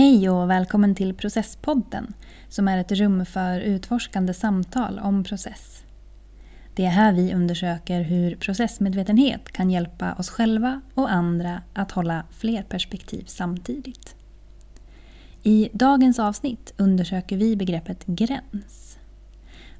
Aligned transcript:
Hej 0.00 0.30
och 0.30 0.50
välkommen 0.50 0.94
till 0.94 1.14
Processpodden 1.14 2.14
som 2.48 2.68
är 2.68 2.78
ett 2.78 2.92
rum 2.92 3.26
för 3.26 3.60
utforskande 3.60 4.34
samtal 4.34 4.98
om 4.98 5.24
process. 5.24 5.82
Det 6.74 6.84
är 6.84 6.90
här 6.90 7.12
vi 7.12 7.34
undersöker 7.34 8.00
hur 8.02 8.36
processmedvetenhet 8.36 9.52
kan 9.52 9.70
hjälpa 9.70 10.14
oss 10.14 10.30
själva 10.30 10.80
och 10.94 11.12
andra 11.12 11.62
att 11.74 11.90
hålla 11.92 12.24
fler 12.30 12.62
perspektiv 12.62 13.24
samtidigt. 13.26 14.14
I 15.42 15.68
dagens 15.72 16.18
avsnitt 16.18 16.74
undersöker 16.76 17.36
vi 17.36 17.56
begreppet 17.56 18.06
gräns. 18.06 18.98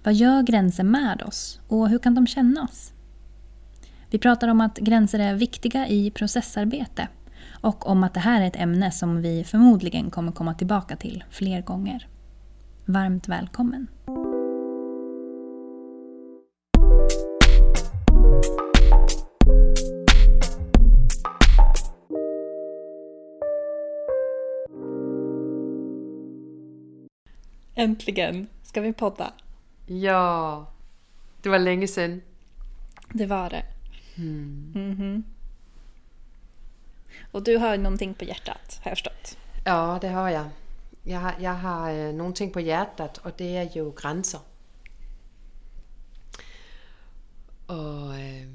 Vad 0.02 0.14
gör 0.14 0.42
gränser 0.42 0.84
med 0.84 1.22
oss 1.22 1.60
och 1.68 1.88
hur 1.88 1.98
kan 1.98 2.14
de 2.14 2.26
kännas? 2.26 2.92
Vi 4.10 4.18
pratar 4.18 4.48
om 4.48 4.60
att 4.60 4.78
gränser 4.78 5.18
är 5.18 5.34
viktiga 5.34 5.88
i 5.88 6.10
processarbete 6.10 7.08
och 7.60 7.86
om 7.86 8.04
att 8.04 8.14
det 8.14 8.20
här 8.20 8.42
är 8.42 8.46
ett 8.46 8.56
ämne 8.56 8.90
som 8.92 9.22
vi 9.22 9.44
förmodligen 9.44 10.10
kommer 10.10 10.32
komma 10.32 10.54
tillbaka 10.54 10.96
till 10.96 11.24
fler 11.30 11.62
gånger. 11.62 12.08
Varmt 12.84 13.28
välkommen! 13.28 13.86
Äntligen 27.74 28.46
ska 28.62 28.80
vi 28.80 28.92
podda. 28.92 29.32
Ja, 29.86 30.66
det 31.42 31.48
var 31.48 31.58
länge 31.58 31.88
sedan. 31.88 32.20
Det 33.12 33.26
var 33.26 33.50
det. 33.50 33.62
Mm. 34.16 34.72
Mm 34.74 34.94
-hmm. 34.96 35.39
Och 37.32 37.42
du 37.42 37.56
har 37.56 37.78
någonting 37.78 38.14
på 38.14 38.24
hjärtat, 38.24 38.80
har 38.82 38.90
jag 38.90 38.98
förstått. 38.98 39.36
Ja, 39.64 39.98
det 40.00 40.08
har 40.08 40.30
jag. 40.30 40.46
Jag 41.02 41.20
har, 41.20 41.34
jag 41.40 41.54
har 41.54 41.90
øh, 41.90 42.14
någonting 42.14 42.50
på 42.50 42.60
hjärtat 42.60 43.18
och 43.18 43.30
det 43.38 43.56
är 43.56 43.76
ju 43.76 43.92
gränser. 43.92 44.40
Och 47.66 48.14
øh, 48.14 48.46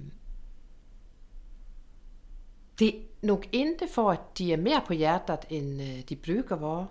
det 2.79 2.87
är 2.87 3.01
nog 3.21 3.47
inte 3.51 3.87
för 3.87 4.11
att 4.11 4.35
de 4.35 4.53
är 4.53 4.57
mer 4.57 4.79
på 4.79 4.93
hjärtat 4.93 5.45
än 5.49 5.79
øh, 5.79 6.03
de 6.09 6.15
brukar 6.15 6.55
vara, 6.55 6.87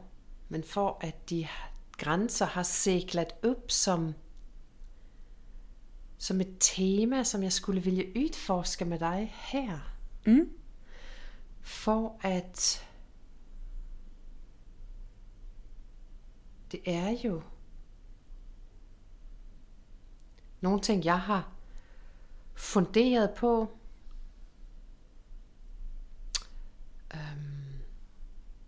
men 0.49 0.63
för 0.63 0.97
att 1.01 1.27
de 1.27 1.49
gränser 1.97 2.47
har 2.47 2.63
seglat 2.63 3.45
upp 3.45 3.73
som 3.73 4.15
som 6.19 6.41
ett 6.41 6.61
tema 6.61 7.25
som 7.25 7.43
jag 7.43 7.53
skulle 7.53 7.81
vilja 7.81 8.05
utforska 8.15 8.85
med 8.85 9.01
dig 9.01 9.35
här. 9.37 9.81
Mm. 10.25 10.49
For 11.65 12.19
at 12.23 12.87
det 16.73 16.81
er 16.87 17.11
jo 17.25 17.43
nogle 20.61 20.81
ting, 20.81 21.05
jeg 21.05 21.21
har 21.21 21.53
funderet 22.55 23.35
på, 23.37 23.77
øhm, 27.15 27.81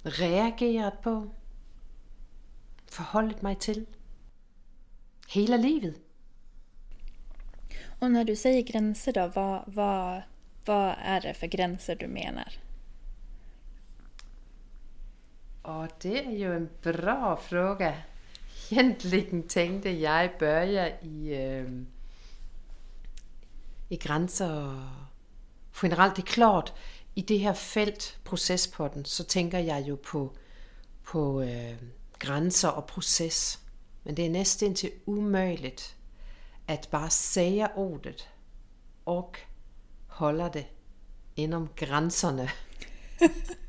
reageret 0.05 0.99
på, 1.03 1.31
forholdet 2.91 3.43
mig 3.43 3.59
til 3.59 3.87
hele 5.29 5.57
livet. 5.57 6.01
Och 8.01 8.11
när 8.11 8.25
du 8.25 8.37
säger 8.37 8.63
gränser 8.63 9.13
då, 9.13 9.27
vad, 9.35 9.65
vad, 9.67 10.23
vad 10.65 10.95
är 10.99 11.21
det 11.21 11.35
för 11.35 11.47
gränser 11.47 11.97
du 11.97 12.07
menar? 12.07 12.66
Och 15.67 15.89
det 16.03 16.25
är 16.25 16.31
ju 16.31 16.57
en 16.57 16.69
bra 16.83 17.37
fråga. 17.37 17.95
Egentligen 18.71 19.43
tänkte 19.43 19.91
jag 19.91 20.31
börja 20.39 21.01
i, 21.01 21.35
øh, 21.35 21.83
i 23.89 23.97
gränser 23.97 24.91
generelt. 25.83 26.17
Det 26.17 26.23
er 26.23 26.27
klart, 26.27 26.73
i 27.17 27.21
det 27.21 27.39
her 27.39 27.55
felt, 27.55 28.19
procespotten, 28.25 29.05
så 29.05 29.25
tænker 29.25 29.59
jeg 29.59 29.85
jo 29.89 29.97
på, 29.97 30.37
på 31.05 31.43
øh, 31.43 31.83
grænser 32.19 32.69
og 32.69 32.87
proces. 32.87 33.61
Men 34.05 34.17
det 34.17 34.27
er 34.27 34.31
næsten 34.31 34.75
til 34.75 34.91
umuligt 35.07 35.97
at 36.69 36.89
bare 36.91 37.11
sige 37.11 37.77
ordet 37.77 38.29
og 39.07 39.35
holder 40.07 40.49
det 40.49 40.67
inom 41.37 41.69
grænserne. 41.77 42.51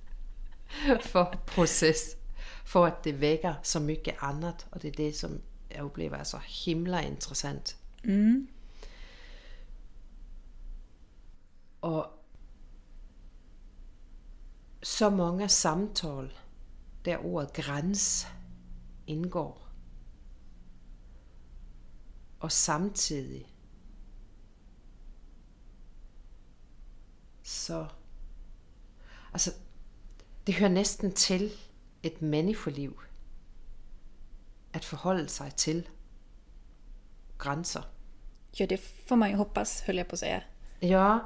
för 1.01 1.37
process. 1.45 2.15
För 2.63 2.87
att 2.87 3.03
det 3.03 3.11
väcker 3.11 3.55
så 3.63 3.79
mycket 3.79 4.23
annat. 4.23 4.65
Och 4.69 4.79
det 4.79 4.87
är 4.87 4.93
det 4.97 5.13
som 5.13 5.41
jag 5.69 5.85
upplever 5.85 6.17
är 6.17 6.23
så 6.23 6.39
himla 6.65 7.03
intressant. 7.03 7.75
Mm. 8.03 8.47
Och 11.79 12.05
så 14.81 15.09
många 15.09 15.49
samtal 15.49 16.33
där 17.03 17.17
ordet 17.17 17.55
gräns 17.55 18.27
indgår. 19.05 19.57
Och 22.39 22.51
samtidigt 22.51 23.47
så 27.43 27.87
altså 29.31 29.51
det 30.47 30.55
hører 30.55 30.69
næsten 30.69 31.11
til 31.11 31.51
et 32.03 32.21
menneskeliv 32.21 32.99
at 34.73 34.85
forholde 34.85 35.29
sig 35.29 35.51
til 35.55 35.87
grænser. 37.37 37.81
Ja, 38.59 38.65
det 38.65 38.79
får 39.07 39.15
man 39.15 39.31
ju 39.31 39.35
hoppas, 39.37 39.81
höll 39.81 39.97
jag 39.97 40.07
på 40.07 40.15
att 40.15 40.19
säga. 40.19 40.41
Ja, 40.81 41.19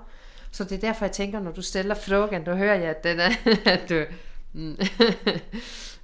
så 0.52 0.64
det 0.64 0.76
är 0.76 0.82
därför 0.82 1.06
jag 1.06 1.14
tänker, 1.14 1.40
när 1.40 1.54
du 1.54 1.64
ställer 1.64 1.96
frågan, 1.96 2.44
då 2.44 2.52
hör 2.54 2.76
jag 2.76 2.90
att 2.90 3.04
den 3.04 3.20
är, 3.20 3.74
att 3.74 3.88
du... 3.88 4.10
Mm. 4.56 4.78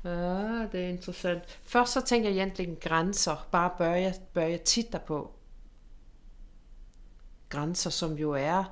ja, 0.04 0.68
det 0.72 0.80
är 0.80 0.90
intressant. 0.90 1.44
Först 1.64 1.94
så 1.94 2.02
tänker 2.02 2.30
jag 2.30 2.34
egentligen 2.34 2.78
gränser, 2.82 3.38
bara 3.52 3.76
börja, 3.78 4.14
börja 4.34 4.58
titta 4.58 5.00
på 5.00 5.32
gränser, 7.50 7.90
som 7.90 8.18
ju 8.18 8.38
är 8.38 8.66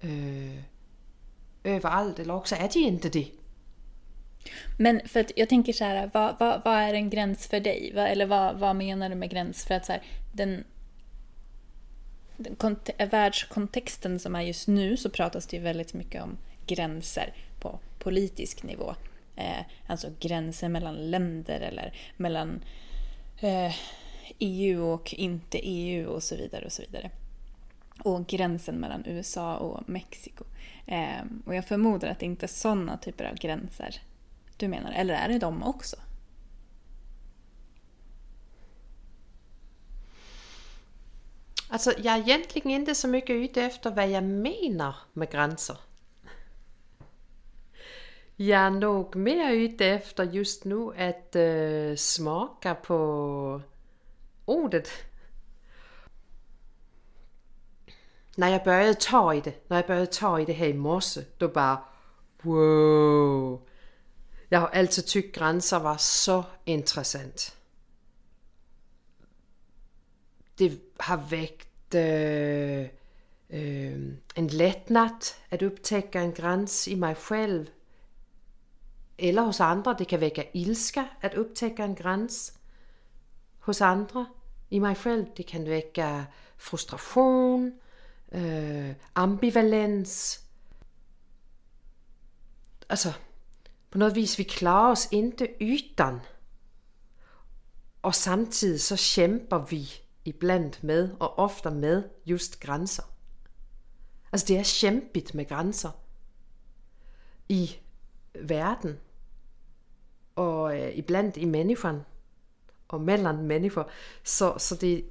øh, 0.00 0.62
överallt, 1.64 2.18
eller 2.18 2.34
också 2.34 2.54
är 2.54 2.68
de 2.68 2.78
inte 2.78 3.08
det. 3.08 3.30
Men 4.78 5.00
för 5.04 5.20
att 5.20 5.32
jag 5.36 5.48
tänker 5.48 5.72
så 5.72 5.84
här, 5.84 6.10
vad, 6.14 6.36
vad, 6.38 6.62
vad 6.64 6.74
är 6.74 6.94
en 6.94 7.10
gräns 7.10 7.46
för 7.46 7.60
dig? 7.60 7.92
Vad, 7.94 8.06
eller 8.06 8.26
vad, 8.26 8.56
vad 8.56 8.76
menar 8.76 9.08
du 9.08 9.14
med 9.14 9.30
gräns? 9.30 9.64
För 9.64 9.74
att 9.74 9.86
så 9.86 9.92
här, 9.92 10.02
den, 10.32 10.64
den 12.36 12.56
kont- 12.56 13.06
världskontexten 13.10 14.18
som 14.18 14.34
är 14.34 14.42
just 14.42 14.68
nu 14.68 14.96
så 14.96 15.10
pratas 15.10 15.46
det 15.46 15.56
ju 15.56 15.62
väldigt 15.62 15.94
mycket 15.94 16.22
om 16.22 16.38
gränser 16.66 17.32
på 17.60 17.78
politisk 17.98 18.62
nivå. 18.62 18.94
Eh, 19.36 19.60
alltså 19.86 20.08
gränser 20.20 20.68
mellan 20.68 21.10
länder 21.10 21.60
eller 21.60 21.94
mellan 22.16 22.64
eh, 23.40 23.74
EU 24.38 24.84
och 24.84 25.14
inte 25.14 25.58
EU 25.58 26.08
och 26.08 26.22
så 26.22 26.36
vidare 26.36 26.64
och 26.64 26.72
så 26.72 26.82
vidare. 26.82 27.10
Och 27.98 28.26
gränsen 28.26 28.74
mellan 28.74 29.06
USA 29.06 29.56
och 29.56 29.88
Mexiko. 29.88 30.44
Eh, 30.86 31.24
och 31.46 31.54
jag 31.54 31.64
förmodar 31.64 32.08
att 32.08 32.18
det 32.18 32.26
inte 32.26 32.46
är 32.46 32.48
sådana 32.48 32.96
typer 32.96 33.24
av 33.24 33.34
gränser 33.34 34.00
du 34.56 34.68
menar? 34.68 34.92
Eller 34.92 35.14
är 35.14 35.28
det 35.28 35.38
de 35.38 35.62
också? 35.62 35.96
Alltså, 41.68 41.92
jag 41.98 42.14
är 42.14 42.18
egentligen 42.18 42.70
inte 42.70 42.94
så 42.94 43.08
mycket 43.08 43.36
ute 43.36 43.62
efter 43.62 43.90
vad 43.90 44.10
jag 44.10 44.24
menar 44.24 44.94
med 45.12 45.30
gränser. 45.30 45.76
Jag 48.36 48.60
är 48.60 48.70
nog 48.70 49.16
mer 49.16 49.52
ute 49.52 49.86
efter 49.86 50.24
just 50.24 50.64
nu 50.64 50.88
att 50.88 51.36
uh, 51.36 51.42
øh, 51.42 51.96
smaka 51.96 52.74
på 52.74 53.62
ordet. 54.44 54.88
När 58.36 58.48
jag 58.48 58.64
började 58.64 58.94
ta 58.94 59.34
i 59.34 59.40
det, 59.40 59.54
när 59.68 59.76
jag 59.76 59.86
började 59.86 60.06
ta 60.06 60.40
i 60.40 60.44
det 60.44 60.52
här 60.52 60.66
i 60.66 60.74
morse, 60.74 61.20
då 61.38 61.48
bara 61.48 61.78
wow. 62.42 63.60
Jeg 64.54 64.60
har 64.60 64.68
altid 64.68 65.02
tykt 65.02 65.32
grænser 65.32 65.76
var 65.76 65.96
så 65.96 66.42
interessant. 66.66 67.56
Det 70.58 70.80
har 71.00 71.16
vægt 71.16 71.94
øh, 71.94 72.88
øh, 73.50 74.12
en 74.36 74.46
letnat 74.46 75.36
at 75.50 75.62
upptäcka 75.62 76.22
en 76.22 76.32
gräns 76.32 76.86
i 76.86 76.94
mig 76.94 77.16
själv. 77.16 77.66
Eller 79.18 79.42
hos 79.42 79.60
andre. 79.60 79.96
Det 79.98 80.08
kan 80.08 80.20
vække 80.20 80.50
ilska 80.54 81.02
at 81.20 81.34
upptäcka 81.34 81.84
en 81.84 81.94
gräns 81.94 82.54
hos 83.58 83.80
andre 83.80 84.26
i 84.70 84.78
mig 84.78 84.96
själv. 84.96 85.26
Det 85.36 85.46
kan 85.46 85.66
vække 85.66 86.26
frustration, 86.56 87.72
øh, 88.32 88.94
ambivalens. 89.14 90.44
Altså, 92.88 93.12
på 93.94 93.98
noget 93.98 94.14
vis, 94.14 94.38
vi 94.38 94.42
klarer 94.42 94.90
os 94.90 95.08
inte 95.10 95.48
utan. 95.60 96.18
Og 98.02 98.14
samtidig 98.14 98.80
så 98.80 99.12
kæmper 99.14 99.58
vi 99.58 99.88
iblandt 100.24 100.84
med, 100.84 101.10
og 101.20 101.38
ofte 101.38 101.70
med, 101.70 102.02
just 102.26 102.60
grænser. 102.60 103.02
Altså 104.32 104.46
det 104.46 104.58
er 104.58 104.78
kæmpigt 104.80 105.34
med 105.34 105.48
grænser 105.48 105.90
i 107.48 107.76
verden, 108.34 108.98
og 110.36 110.80
øh, 110.80 110.96
iblandt 110.96 111.36
i 111.36 111.44
menneskerne, 111.44 112.04
og 112.88 113.00
mellem 113.00 113.34
mennesker. 113.34 113.84
Så, 114.24 114.54
så 114.58 114.74
det, 114.74 115.04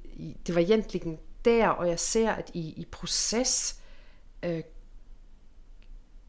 det 0.46 0.54
var 0.54 0.60
egentlig 0.60 1.18
der, 1.44 1.68
og 1.68 1.88
jeg 1.88 2.00
ser, 2.00 2.32
at 2.32 2.50
i, 2.54 2.60
i 2.60 2.84
proces, 2.84 3.80
øh, 4.42 4.62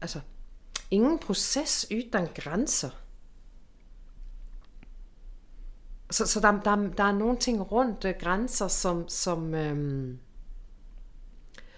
altså 0.00 0.20
ingen 0.90 1.18
proces 1.18 1.86
uden 1.90 2.28
grænser. 2.34 2.90
Så, 6.10 6.26
så 6.26 6.40
der, 6.40 6.52
der, 6.52 6.76
der 6.76 7.04
er 7.04 7.12
nogle 7.12 7.38
ting 7.38 7.72
rundt 7.72 8.04
øh, 8.04 8.14
grænser, 8.20 8.68
som, 8.68 9.08
som, 9.08 9.54
øh, 9.54 10.14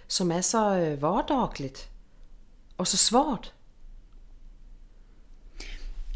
som 0.08 0.30
er 0.30 0.40
så 0.40 0.78
øh, 0.78 1.02
vardagligt 1.02 1.90
og 2.78 2.86
så 2.86 2.96
svårt. 2.96 3.54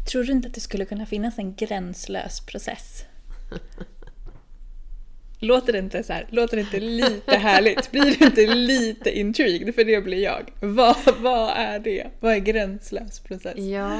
Tror 0.05 0.23
du 0.23 0.31
inte 0.31 0.47
att 0.47 0.55
det 0.55 0.63
skulle 0.63 0.85
kunna 0.85 1.05
finnas 1.05 1.37
en 1.37 1.55
gränslös 1.55 2.41
process? 2.41 3.05
Låter 5.43 5.73
det 5.73 5.79
inte 5.79 6.03
så 6.03 6.13
här, 6.13 6.27
låter 6.29 6.57
det 6.57 6.61
inte 6.61 6.79
lite 6.79 7.35
härligt? 7.35 7.91
Blir 7.91 8.17
du 8.17 8.25
inte 8.25 8.55
lite 8.55 9.19
intrigued? 9.19 9.75
För 9.75 9.83
det 9.83 10.01
blir 10.01 10.23
jag. 10.23 10.53
Vad, 10.59 10.95
vad 11.21 11.49
är 11.55 11.79
det? 11.79 12.07
Vad 12.19 12.33
är 12.33 12.39
gränslös 12.39 13.19
process? 13.19 13.57
Ja. 13.57 13.99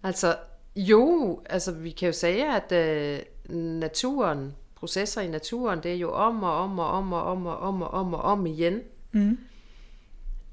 Altså, 0.00 0.36
jo, 0.74 1.42
altså 1.50 1.72
vi 1.72 1.90
kan 1.90 2.06
jo 2.06 2.12
sige, 2.12 2.56
at 2.56 2.72
øh, 2.72 3.18
naturen, 3.56 4.54
processer 4.76 5.20
i 5.20 5.28
naturen, 5.28 5.82
det 5.82 5.90
er 5.90 5.96
jo 5.96 6.12
om 6.12 6.42
og 6.42 6.56
om 6.56 6.78
og 6.78 6.90
om 6.90 7.12
og 7.12 7.22
om 7.22 7.46
og 7.46 7.58
om 7.58 7.82
og 7.82 7.90
om 7.90 8.14
og 8.14 8.20
om 8.20 8.46
igen. 8.46 8.80
Mm. 9.12 9.38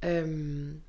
Øhm, 0.06 0.82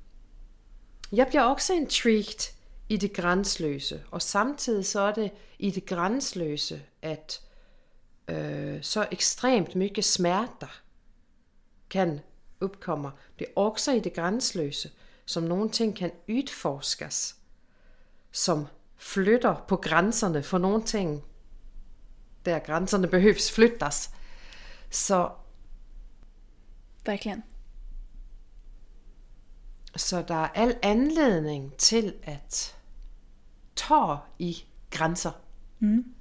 jeg 1.11 1.27
bliver 1.27 1.43
også 1.43 1.73
intrigued 1.73 2.54
i 2.89 2.97
det 2.97 3.13
grænsløse, 3.13 4.03
og 4.11 4.21
samtidig 4.21 4.85
så 4.85 4.99
er 4.99 5.13
det 5.13 5.31
i 5.59 5.71
det 5.71 5.85
grænsløse, 5.85 6.83
at 7.01 7.41
øh, 8.27 8.83
så 8.83 9.07
ekstremt 9.11 9.75
mycket 9.75 10.05
smerter 10.05 10.81
kan 11.89 12.19
uppkomma. 12.61 13.09
Det 13.39 13.47
er 13.47 13.61
også 13.61 13.91
i 13.91 13.99
det 13.99 14.13
grænsløse, 14.13 14.91
som 15.25 15.43
nogle 15.43 15.69
ting 15.69 15.95
kan 15.95 16.11
udforskes, 16.29 17.35
som 18.31 18.65
flytter 18.97 19.65
på 19.67 19.75
grænserne 19.75 20.43
for 20.43 20.57
nogle 20.57 20.83
ting, 20.83 21.23
der 22.45 22.59
grænserne 22.59 23.07
behøves 23.07 23.51
flyttes. 23.51 24.09
Så 24.89 25.29
Verkligen. 27.05 27.43
Så 29.95 30.21
der 30.21 30.35
er 30.35 30.49
al 30.55 30.75
anledning 30.83 31.73
til 31.77 32.13
at 32.23 32.75
ta 33.75 34.17
i 34.39 34.57
grænser. 34.91 35.31
Mm. 35.79 36.13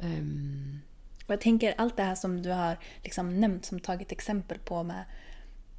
Um. 0.00 0.80
Och 1.26 1.32
jag 1.32 1.40
tänker 1.40 1.74
allt 1.78 1.96
det 1.96 2.02
här 2.02 2.14
som 2.14 2.42
du 2.42 2.50
har 2.50 2.78
liksom 3.02 3.40
nämnt 3.40 3.64
som 3.64 3.80
tagit 3.80 4.12
exempel 4.12 4.58
på 4.58 4.82
med 4.82 5.04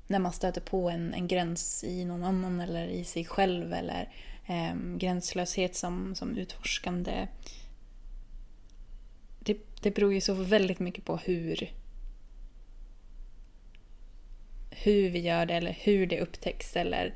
när 0.07 0.19
man 0.19 0.33
stöter 0.33 0.61
på 0.61 0.89
en, 0.89 1.13
en 1.13 1.27
gräns 1.27 1.83
i 1.83 2.05
någon 2.05 2.23
annan 2.23 2.59
eller 2.59 2.87
i 2.87 3.03
sig 3.03 3.25
själv 3.25 3.73
eller 3.73 4.13
eh, 4.45 4.75
gränslöshet 4.97 5.75
som, 5.75 6.15
som 6.15 6.37
utforskande. 6.37 7.27
Det, 9.39 9.57
det 9.81 9.91
beror 9.91 10.13
ju 10.13 10.21
så 10.21 10.33
väldigt 10.33 10.79
mycket 10.79 11.05
på 11.05 11.17
hur 11.17 11.73
hur 14.83 15.09
vi 15.09 15.19
gör 15.19 15.45
det 15.45 15.53
eller 15.53 15.77
hur 15.81 16.07
det 16.07 16.21
upptäcks 16.21 16.75
eller 16.75 17.15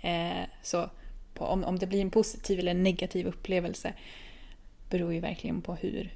eh, 0.00 0.48
så. 0.62 0.90
På, 1.34 1.44
om, 1.44 1.64
om 1.64 1.78
det 1.78 1.86
blir 1.86 2.00
en 2.00 2.10
positiv 2.10 2.58
eller 2.58 2.74
negativ 2.74 3.26
upplevelse 3.26 3.94
beror 4.90 5.14
ju 5.14 5.20
verkligen 5.20 5.62
på 5.62 5.74
hur. 5.74 6.14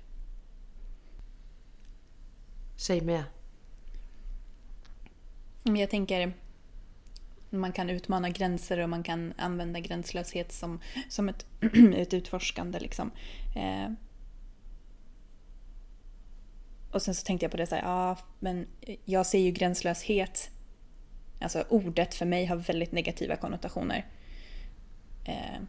Säg 2.76 3.00
mer. 3.00 3.24
Jag 5.62 5.90
tänker 5.90 6.32
man 7.50 7.72
kan 7.72 7.90
utmana 7.90 8.28
gränser 8.28 8.78
och 8.78 8.88
man 8.88 9.02
kan 9.02 9.34
använda 9.36 9.80
gränslöshet 9.80 10.52
som, 10.52 10.80
som 11.08 11.28
ett, 11.28 11.46
ett 11.96 12.14
utforskande. 12.14 12.78
Liksom. 12.78 13.10
Eh, 13.56 13.92
och 16.92 17.02
sen 17.02 17.14
så 17.14 17.24
tänkte 17.24 17.44
jag 17.44 17.50
på 17.50 17.56
det 17.56 17.66
så 17.66 17.74
här, 17.74 17.82
ja 17.82 18.16
men 18.38 18.66
jag 19.04 19.26
ser 19.26 19.38
ju 19.38 19.50
gränslöshet 19.50 20.50
Alltså 21.40 21.64
ordet 21.68 22.14
för 22.14 22.26
mig 22.26 22.46
har 22.46 22.56
väldigt 22.56 22.92
negativa 22.92 23.36
konnotationer. 23.36 24.06
Eh, 25.24 25.60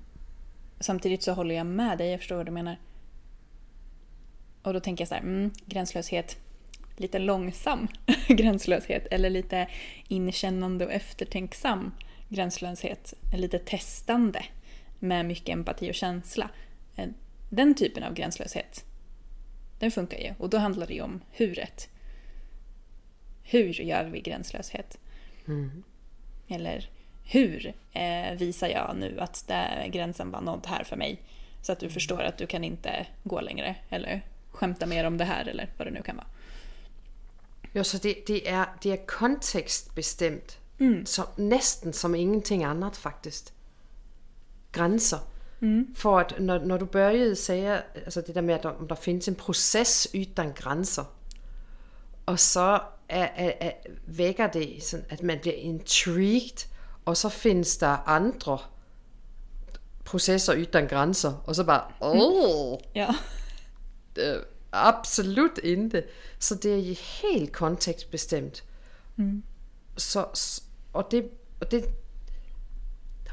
samtidigt 0.79 1.23
så 1.23 1.33
håller 1.33 1.55
jag 1.55 1.65
med 1.65 1.97
dig, 1.97 2.11
jag 2.11 2.19
förstår 2.19 2.35
vad 2.35 2.45
du 2.45 2.51
menar. 2.51 2.77
Och 4.61 4.73
då 4.73 4.79
tänker 4.79 5.01
jag 5.01 5.07
så 5.07 5.15
här, 5.15 5.21
mm, 5.21 5.51
gränslöshet, 5.65 6.37
lite 6.97 7.19
långsam 7.19 7.87
gränslöshet 8.27 9.07
eller 9.11 9.29
lite 9.29 9.67
inkännande 10.07 10.85
och 10.85 10.91
eftertänksam 10.91 11.91
gränslöshet. 12.29 13.13
Lite 13.33 13.59
testande 13.59 14.45
med 14.99 15.25
mycket 15.25 15.49
empati 15.49 15.91
och 15.91 15.95
känsla. 15.95 16.49
Eh, 16.95 17.09
den 17.49 17.75
typen 17.75 18.03
av 18.03 18.13
gränslöshet, 18.13 18.85
den 19.79 19.91
funkar 19.91 20.17
ju 20.17 20.33
och 20.37 20.49
då 20.49 20.57
handlar 20.57 20.87
det 20.87 20.93
ju 20.93 21.01
om 21.01 21.21
huret. 21.31 21.89
Hur 23.43 23.81
gör 23.81 24.05
vi 24.05 24.21
gränslöshet? 24.21 24.97
Mm. 25.49 25.83
Eller 26.47 26.89
hur 27.23 27.73
eh, 27.91 28.37
visar 28.37 28.67
jag 28.67 28.95
nu 28.97 29.19
att 29.19 29.47
det, 29.47 29.89
gränsen 29.91 30.31
var 30.31 30.41
nådd 30.41 30.65
här 30.67 30.83
för 30.83 30.95
mig? 30.95 31.21
Så 31.61 31.71
att 31.71 31.79
du 31.79 31.89
förstår 31.89 32.21
att 32.21 32.37
du 32.37 32.47
kan 32.47 32.63
inte 32.63 33.07
gå 33.23 33.41
längre 33.41 33.75
eller 33.89 34.21
skämta 34.51 34.85
mer 34.85 35.03
om 35.03 35.17
det 35.17 35.25
här 35.25 35.45
eller 35.47 35.69
vad 35.77 35.87
det 35.87 35.91
nu 35.91 36.01
kan 36.01 36.15
vara. 36.15 36.27
Ja, 37.73 37.83
så 37.83 37.97
det, 37.97 38.23
det, 38.27 38.47
är, 38.47 38.65
det 38.81 38.91
är 38.91 39.05
kontextbestämt. 39.05 40.57
Mm. 40.79 41.05
Som, 41.05 41.25
nästan 41.35 41.93
som 41.93 42.15
ingenting 42.15 42.63
annat 42.63 42.97
faktiskt. 42.97 43.53
Gränser. 44.71 45.19
Mm. 45.61 45.95
För 45.95 46.21
att 46.21 46.39
när, 46.39 46.59
när 46.59 46.79
du 46.79 46.85
började 46.85 47.35
säga 47.35 47.83
alltså 48.05 48.21
det 48.21 48.33
där 48.33 48.41
med 48.41 48.55
att 48.55 48.79
om 48.79 48.87
der 48.87 48.95
finns 48.95 49.27
en 49.27 49.35
process 49.35 50.07
utan 50.13 50.53
gränser. 50.53 51.05
Og 52.25 52.39
så 52.39 52.81
er, 53.09 53.29
er, 53.35 53.51
er, 53.59 53.71
vækker 54.05 54.47
det, 54.47 54.83
sådan, 54.83 55.05
at 55.09 55.23
man 55.23 55.39
bliver 55.39 55.55
intrigued, 55.55 56.67
og 57.05 57.17
så 57.17 57.29
findes 57.29 57.77
der 57.77 58.07
andre 58.07 58.57
processer 60.05 60.53
uden 60.53 60.87
grænser, 60.87 61.43
og 61.45 61.55
så 61.55 61.63
bare, 61.63 61.83
åh, 62.01 62.79
ja. 62.95 63.07
det 64.15 64.43
absolut 64.71 65.57
inte. 65.63 66.03
Så 66.39 66.55
det 66.55 66.79
er 66.79 66.95
helt 67.21 67.51
kontekstbestemt. 67.51 68.63
Mm. 69.15 69.43
Så, 69.97 70.25
og, 70.93 71.11
det, 71.11 71.29
og, 71.59 71.71
det, 71.71 71.89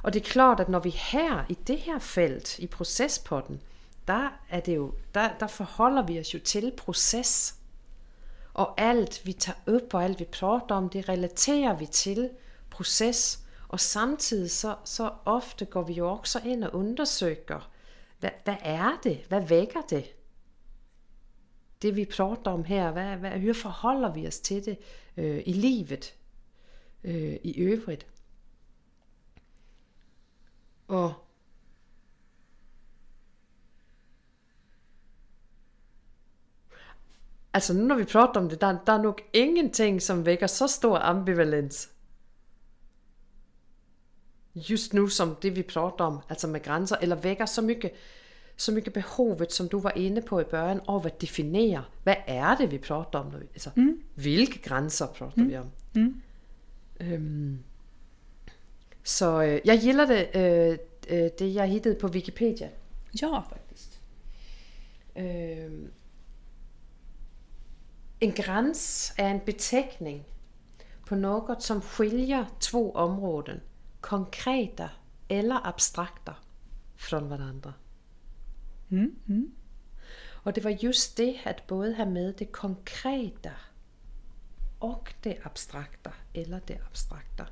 og 0.02 0.12
det 0.12 0.21
er 0.21 0.25
klart, 0.30 0.61
at 0.61 0.68
når 0.68 0.78
vi 0.78 0.90
her 0.90 1.45
i 1.49 1.54
det 1.54 1.78
her 1.78 1.99
felt, 1.99 2.59
i 2.59 2.66
procespotten, 2.66 3.62
der, 4.09 4.28
er 4.50 4.61
det 4.61 4.76
jo, 4.76 4.95
der, 5.14 5.30
der 5.40 5.47
forholder 5.47 6.02
vi 6.02 6.21
os 6.21 6.35
jo 6.35 6.38
til 6.38 6.73
proces. 6.76 7.54
Og 8.56 8.80
alt 8.80 9.26
vi 9.26 9.32
tager 9.32 9.58
op 9.66 9.94
og 9.94 10.04
alt 10.04 10.20
vi 10.20 10.25
prater 10.25 10.75
om, 10.75 10.88
det 10.88 11.08
relaterer 11.08 11.76
vi 11.76 11.86
til 11.86 12.30
proces. 12.70 13.44
Og 13.68 13.80
samtidig 13.80 14.50
så, 14.50 14.76
så 14.84 15.12
ofte 15.25 15.64
går 15.64 15.82
vi 15.82 15.92
jo 15.92 16.10
også 16.10 16.40
ind 16.44 16.64
og 16.64 16.75
undersøger, 16.75 17.70
hvad, 18.18 18.30
hvad 18.44 18.56
er 18.60 19.00
det? 19.02 19.25
Hvad 19.28 19.46
vækker 19.46 19.80
det? 19.90 20.04
Det 21.82 21.96
vi 21.96 22.04
prater 22.04 22.50
om 22.50 22.64
her, 22.64 22.92
hvad, 22.92 23.16
hvad, 23.16 23.30
hvad 23.30 23.54
forholder 23.54 24.12
vi 24.12 24.26
os 24.26 24.40
til 24.40 24.64
det 24.64 24.78
øh, 25.16 25.42
i 25.46 25.52
livet 25.52 26.14
øh, 27.04 27.36
i 27.42 27.54
øvrigt? 27.58 28.06
Og 30.88 31.14
Altså 37.56 37.75
nu 37.75 37.84
når 37.84 37.94
vi 37.94 38.04
prater 38.04 38.40
om 38.40 38.48
det, 38.48 38.60
der, 38.60 38.78
der 38.86 38.92
er 38.92 39.02
nok 39.02 39.20
ingenting, 39.32 40.02
som 40.02 40.26
vækker 40.26 40.46
så 40.46 40.66
stor 40.66 40.98
ambivalens. 40.98 41.90
Just 44.54 44.94
nu 44.94 45.08
som 45.08 45.36
det 45.42 45.56
vi 45.56 45.62
prater 45.62 46.04
om, 46.04 46.20
altså 46.28 46.46
med 46.46 46.62
grænser, 46.62 46.96
eller 47.02 47.16
vækker 47.16 47.46
så 47.46 47.62
mycket, 47.62 47.90
så 48.56 48.72
mycket 48.72 48.92
behovet, 48.92 49.52
som 49.52 49.68
du 49.68 49.80
var 49.80 49.92
inde 49.96 50.22
på 50.22 50.40
i 50.40 50.44
børn, 50.44 50.80
og 50.86 51.06
at 51.06 51.20
definere, 51.20 51.84
hvad 52.02 52.16
er 52.26 52.56
det, 52.56 52.70
vi 52.70 52.78
prater 52.78 53.18
om? 53.18 53.34
Altså, 53.34 53.70
mm. 53.76 54.02
hvilke 54.14 54.62
grænser 54.62 55.06
prater 55.06 55.42
mm. 55.42 55.48
vi 55.48 55.56
om? 55.56 55.70
Mm. 55.94 56.22
Øhm, 57.00 57.58
Så 59.04 59.42
øh, 59.42 59.60
jeg 59.64 59.80
gilder 59.80 60.06
det, 60.06 60.28
øh, 60.34 60.78
øh, 61.08 61.30
det 61.38 61.54
jeg 61.54 61.66
hittede 61.66 61.94
på 61.94 62.06
Wikipedia. 62.06 62.70
Ja, 63.22 63.40
Faktisk. 63.40 64.00
Øh, 65.16 65.88
en 68.20 68.32
gräns 68.32 69.14
er 69.18 69.28
en 69.28 69.40
beteckning 69.46 70.25
på 71.06 71.14
något 71.14 71.62
som 71.62 71.80
skiljer 71.80 72.46
två 72.61 72.92
områden, 72.92 73.61
konkreta 74.00 74.90
eller 75.28 75.66
abstrakta, 75.66 76.35
från 76.96 77.28
varandra. 77.28 77.75
Och 80.32 80.52
det 80.52 80.64
var 80.64 80.70
just 80.70 81.16
det 81.16 81.40
att 81.44 81.66
både 81.66 81.94
ha 81.94 82.06
med 82.06 82.35
det 82.38 82.46
konkreta 82.46 83.52
och 84.78 85.14
det 85.23 85.38
abstrakta, 85.42 86.12
eller 86.35 86.61
det 86.66 86.80
abstrakta. 86.87 87.46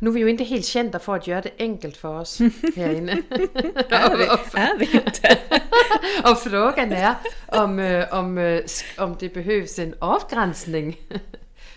Nu 0.00 0.10
er 0.10 0.12
vi 0.12 0.20
jo 0.20 0.26
ikke 0.26 0.44
helt 0.44 0.66
kända 0.66 0.98
for 0.98 1.14
at 1.14 1.24
gøre 1.24 1.40
det 1.40 1.52
enkelt 1.58 1.96
for 1.96 2.08
os 2.08 2.38
herinde. 2.76 3.12
är 3.12 4.10
är 4.56 4.78
vi 4.78 4.84
inte? 4.98 5.38
Og 6.30 6.38
frågan 6.38 6.92
er, 6.92 7.14
om, 7.48 7.78
øh, 7.78 8.06
om, 8.10 8.38
øh, 8.38 8.62
om 8.98 9.14
det 9.14 9.32
behøves 9.32 9.78
en 9.78 9.94
afgrænsning, 10.00 10.96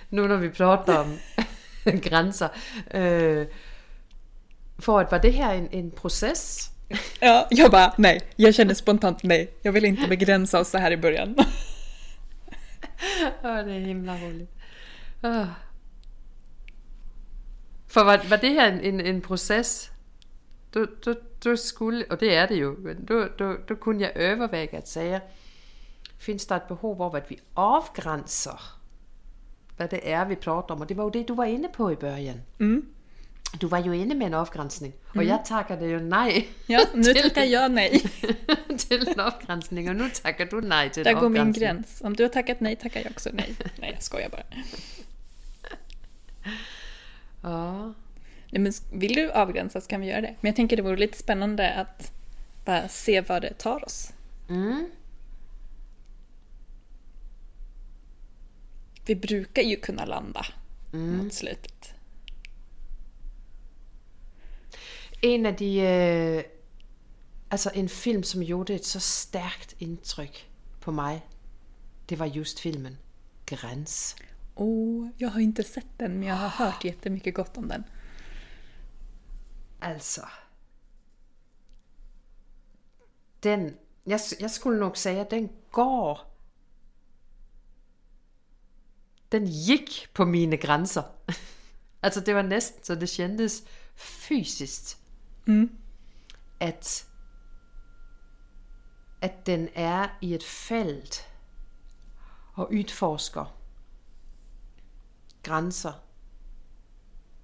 nu 0.10 0.28
når 0.28 0.38
vi 0.38 0.50
prater 0.50 0.98
om 0.98 1.18
grænser. 2.02 2.48
Øh, 2.94 3.46
for 4.80 5.00
at 5.00 5.12
var 5.12 5.18
det 5.18 5.34
her 5.34 5.52
en, 5.52 5.68
en 5.72 5.92
proces? 5.92 6.72
Ja, 7.22 7.44
jag 7.52 7.72
bara 7.72 7.94
nej. 7.98 8.20
Jag 8.38 8.56
känner 8.56 8.74
spontant 8.74 9.24
nej. 9.24 9.48
Jag 9.64 9.72
vill 9.72 9.86
inte 9.86 10.08
begränsa 10.08 10.60
oss 10.60 10.70
så 10.70 10.78
här 10.78 10.92
i 10.92 10.98
början. 10.98 11.36
Åh, 13.44 13.58
det 13.66 13.76
er 13.76 13.80
himla 13.80 14.14
roligt. 14.14 14.50
Åh. 15.24 15.48
For 17.88 18.02
var, 18.02 18.26
var 18.30 18.36
det 18.36 18.50
her 18.50 18.68
en, 18.68 18.80
en, 18.80 19.00
en 19.00 19.22
proces? 19.22 19.92
Du, 20.74 20.86
du, 21.06 21.16
du 21.44 21.56
skulle, 21.56 22.06
og 22.10 22.20
det 22.20 22.36
er 22.36 22.46
det 22.46 22.62
jo, 22.62 22.76
men 22.80 23.06
du, 23.06 23.28
du, 23.40 23.56
du 23.70 23.76
kunne 23.76 24.02
jeg 24.02 24.12
overveje 24.16 24.68
at 24.72 24.90
sige, 24.90 25.22
findes 26.18 26.46
der 26.46 26.56
et 26.56 26.62
behov 26.62 26.96
hvor 26.96 27.16
at 27.16 27.30
vi 27.30 27.40
afgrænser, 27.56 28.80
hvad 29.78 29.88
det 29.88 30.00
er, 30.04 30.26
vi 30.26 30.36
prater 30.36 30.76
om? 30.76 30.82
Og 30.82 30.90
det 30.90 30.98
var 30.98 31.04
jo 31.04 31.10
det, 31.10 31.28
du 31.28 31.36
var 31.36 31.44
inde 31.44 31.70
på 31.74 31.90
i 31.90 31.96
børjen. 31.96 32.42
Mm. 32.58 32.88
Du 33.62 33.68
var 33.68 33.78
jo 33.78 33.92
inde 33.92 34.16
med 34.16 34.28
en 34.28 34.34
afgrænsning, 34.34 34.94
og 35.16 35.26
jeg 35.26 35.42
takker 35.46 35.80
det 35.80 35.94
jo 35.94 36.00
nej 36.00 36.48
Ja, 36.70 36.80
nu 36.96 37.04
tackar 37.04 37.44
jag 37.44 37.70
nej. 37.70 37.92
til 38.80 39.10
en 39.10 39.20
afgrænsning, 39.20 39.90
og 39.90 39.96
nu 39.96 40.04
takker 40.14 40.46
du 40.46 40.60
nej 40.60 40.90
til 40.90 41.08
en 41.08 41.16
går 41.16 41.30
min 41.30 41.54
gräns. 41.54 42.02
Om 42.04 42.16
du 42.16 42.24
har 42.24 42.30
tackat 42.30 42.62
nej 42.62 42.76
tackar 42.76 43.00
jag 43.00 43.12
också 43.12 43.30
nej. 43.34 43.56
Nej, 43.80 43.92
jag 43.94 44.04
skojar 44.04 44.30
bara. 44.30 44.44
Ja. 47.42 47.94
Nej, 48.52 48.62
men 48.62 48.74
vill 48.92 49.14
du 49.14 49.32
avgränsa 49.32 49.82
så 49.82 49.88
kan 49.88 50.02
vi 50.02 50.08
göra 50.08 50.22
det. 50.22 50.36
Men 50.42 50.50
jag 50.50 50.56
tänker 50.56 50.78
det 50.78 50.84
vore 50.84 50.98
lite 50.98 51.18
spännande 51.18 51.74
att 51.74 52.12
bara 52.66 52.88
se 52.88 53.22
vad 53.22 53.42
det 53.42 53.54
tar 53.54 53.86
oss. 53.86 54.14
Mm. 54.50 54.90
Vi 59.06 59.16
brukar 59.16 59.62
ju 59.62 59.76
kunna 59.76 60.06
landa 60.06 60.46
mot 60.92 61.34
slutet. 61.34 61.94
En 65.22 65.46
af 65.46 65.56
de... 65.56 65.82
Øh, 65.82 66.44
altså 67.50 67.72
en 67.74 67.90
film, 67.90 68.24
som 68.24 68.44
gjorde 68.44 68.76
et 68.76 68.86
så 68.86 69.00
stærkt 69.00 69.76
indtryk 69.80 70.50
på 70.80 70.92
mig, 70.92 71.22
det 72.10 72.20
var 72.20 72.26
just 72.26 72.60
filmen 72.60 72.98
Gräns. 73.46 74.16
Oh, 74.58 75.10
jag 75.18 75.30
har 75.30 75.40
inte 75.40 75.64
sett 75.64 76.00
den 76.00 76.20
men 76.20 76.28
jag 76.28 76.36
har 76.36 76.66
hört 76.66 76.86
jättemycket 76.86 77.36
gott 77.36 77.58
om 77.58 77.68
den. 77.68 77.84
Altså... 79.82 80.22
Den... 83.44 83.78
Jeg, 84.06 84.20
jeg 84.40 84.52
skulle 84.52 84.80
nok 84.80 84.98
sige, 84.98 85.20
at 85.20 85.32
den 85.32 85.50
går... 85.72 86.34
Den 89.32 89.46
gik 89.46 90.08
på 90.14 90.26
mine 90.26 90.58
grænser. 90.58 91.04
altså 92.04 92.22
det 92.22 92.36
var 92.36 92.42
næsten 92.42 92.84
så 92.84 92.96
det 92.96 93.10
kändes 93.10 93.64
fysiskt. 93.96 94.98
At, 96.60 97.08
at 99.22 99.46
den 99.46 99.70
er 99.76 100.18
i 100.22 100.34
et 100.34 100.44
felt 100.44 101.28
og 102.54 102.74
udforsker 102.74 103.57
grænser 105.48 106.04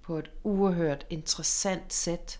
på 0.01 0.17
et 0.17 0.31
uhørt 0.43 1.05
interessant 1.09 1.93
sæt. 1.93 2.39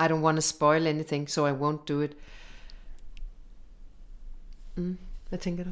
I 0.00 0.02
don't 0.02 0.22
want 0.22 0.36
to 0.36 0.40
spoil 0.40 0.86
anything, 0.86 1.30
so 1.30 1.46
I 1.46 1.52
won't 1.52 1.84
do 1.88 2.00
it. 2.00 2.10
Mm. 4.76 4.98
Hvad 5.28 5.38
tænker 5.38 5.64
du? 5.64 5.70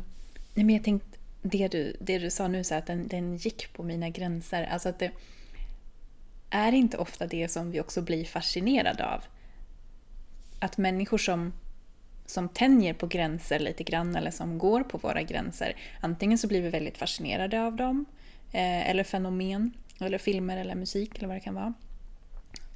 Nej, 0.54 0.64
men 0.64 0.76
jag 0.76 0.84
tänkte, 0.84 1.18
det 1.42 1.72
du, 1.72 1.92
det 2.00 2.18
du 2.18 2.30
sa 2.30 2.48
nu, 2.48 2.64
så 2.64 2.74
att 2.74 2.86
den, 2.86 3.08
den 3.08 3.36
gick 3.36 3.72
på 3.72 3.82
mina 3.82 4.10
gränser. 4.10 4.64
Alltså 4.64 4.88
att 4.88 4.98
det 4.98 5.10
är 6.50 6.72
inte 6.72 6.98
ofta 6.98 7.26
det 7.26 7.48
som 7.48 7.70
vi 7.70 7.80
också 7.80 8.02
blir 8.02 8.24
fascinerade 8.24 9.06
av. 9.06 9.24
Att 10.58 10.78
människor 10.78 11.18
som, 11.18 11.52
som 12.30 12.48
tänjer 12.48 12.94
på 12.94 13.06
gränser 13.06 13.58
lite 13.58 13.84
grann 13.84 14.16
eller 14.16 14.30
som 14.30 14.58
går 14.58 14.82
på 14.82 14.98
våra 14.98 15.22
gränser, 15.22 15.76
antingen 16.00 16.38
så 16.38 16.48
blir 16.48 16.62
vi 16.62 16.68
väldigt 16.68 16.98
fascinerade 16.98 17.62
av 17.62 17.76
dem, 17.76 18.04
eh, 18.52 18.90
eller 18.90 19.04
fenomen, 19.04 19.72
eller 20.00 20.18
filmer 20.18 20.56
eller 20.56 20.74
musik 20.74 21.18
eller 21.18 21.28
vad 21.28 21.36
det 21.36 21.40
kan 21.40 21.54
vara. 21.54 21.74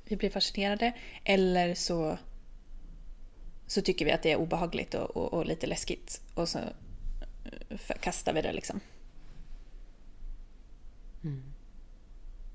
Vi 0.04 0.16
blir 0.16 0.30
fascinerade, 0.30 0.92
eller 1.24 1.74
så 1.74 2.18
så 3.66 3.82
tycker 3.82 4.04
vi 4.04 4.12
att 4.12 4.22
det 4.22 4.32
är 4.32 4.36
obehagligt 4.36 4.94
och, 4.94 5.16
och, 5.16 5.34
och 5.34 5.46
lite 5.46 5.66
läskigt. 5.66 6.20
Och 6.34 6.48
så 6.48 6.58
eh, 6.58 7.96
kastar 8.00 8.32
vi 8.32 8.42
det 8.42 8.52
liksom. 8.52 8.80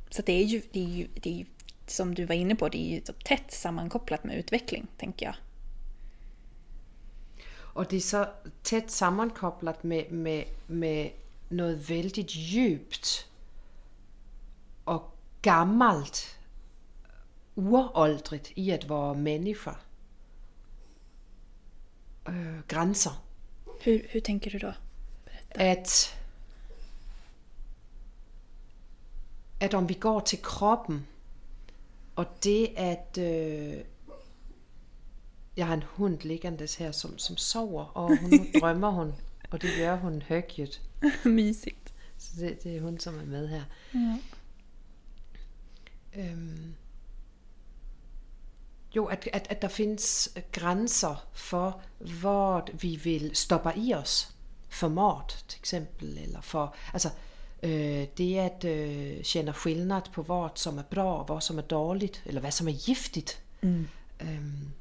Så 0.10 0.22
det 0.22 0.34
är, 0.34 0.44
ju, 0.44 0.62
det, 0.72 0.80
är 0.80 0.90
ju, 0.90 1.08
det 1.22 1.30
är 1.30 1.34
ju, 1.34 1.46
som 1.88 2.16
du 2.16 2.26
var 2.26 2.36
inne 2.36 2.56
på, 2.56 2.70
det 2.70 2.78
är 2.78 2.96
ju 2.96 3.02
tätt 3.02 3.52
sammankopplat 3.52 4.24
med 4.24 4.38
utveckling, 4.38 4.88
tänker 4.98 5.26
jag. 5.26 5.36
Og 7.78 7.92
det 7.92 7.98
er 7.98 8.02
så 8.02 8.30
tæt 8.64 8.92
sammenkoblet 8.92 9.84
med, 9.84 10.10
med, 10.10 10.44
med 10.68 11.10
noget 11.50 11.90
vældigt 11.90 12.28
djupt 12.28 13.30
og 14.86 15.12
gammelt, 15.42 16.40
uroldrigt 17.56 18.52
i 18.56 18.70
at 18.70 18.90
være 18.90 19.16
mennesker. 19.16 19.86
Øh, 22.28 22.60
grænser. 22.68 23.24
Hur, 23.66 24.00
hur 24.14 24.20
tänker 24.20 24.52
du 24.52 24.68
då? 24.68 24.72
At, 25.50 26.20
at 29.60 29.74
om 29.74 29.90
vi 29.90 29.94
går 29.94 30.20
til 30.20 30.42
kroppen, 30.42 31.08
og 32.16 32.26
det 32.44 32.70
at... 32.76 33.18
Øh, 33.18 33.84
jeg 35.58 35.68
har 35.68 35.74
en 35.74 35.84
hund 35.84 36.20
liggende 36.20 36.68
her, 36.78 36.92
som, 36.92 37.18
som 37.18 37.38
sover, 37.38 37.86
og 37.86 38.18
hun, 38.18 38.30
nu 38.30 38.46
drømmer 38.62 38.90
hun, 38.90 39.14
og 39.50 39.62
det 39.62 39.70
gør 39.78 39.96
hun 39.96 40.24
højt. 40.30 40.82
Mysigt. 41.26 41.94
Så 42.18 42.32
det, 42.40 42.64
det 42.64 42.78
er 42.78 42.82
hun, 42.82 43.00
som 43.00 43.20
er 43.20 43.26
med 43.26 43.48
her. 43.48 43.64
Ja. 43.94 44.18
Øhm, 46.16 46.74
jo, 48.96 49.06
at, 49.06 49.30
at, 49.34 49.48
at 49.50 49.62
der 49.62 49.68
findes 49.68 50.30
grænser 50.52 51.28
for, 51.34 51.82
hvor 52.20 52.68
vi 52.74 53.00
vil 53.04 53.36
stoppe 53.36 53.72
i 53.76 53.94
os. 53.94 54.34
For 54.70 54.88
mord, 54.88 55.44
til 55.48 55.60
eksempel. 55.60 56.18
Eller 56.18 56.42
for, 56.42 56.76
altså, 56.94 57.10
øh, 57.64 58.06
det 58.18 58.38
at 58.38 58.66
øh, 58.66 59.24
kende 59.24 59.54
skillnad 59.54 60.02
på, 60.14 60.24
hvad 60.24 60.50
som 60.56 60.78
er 60.78 60.84
bra, 60.84 61.04
og 61.04 61.26
hvad 61.26 61.42
som 61.42 61.58
er 61.58 61.62
dårligt, 61.62 62.24
eller 62.26 62.42
hvad 62.42 62.52
som 62.52 62.68
er 62.68 62.86
giftigt. 62.86 63.42
Mm. 63.62 63.88
Øhm, 64.22 64.72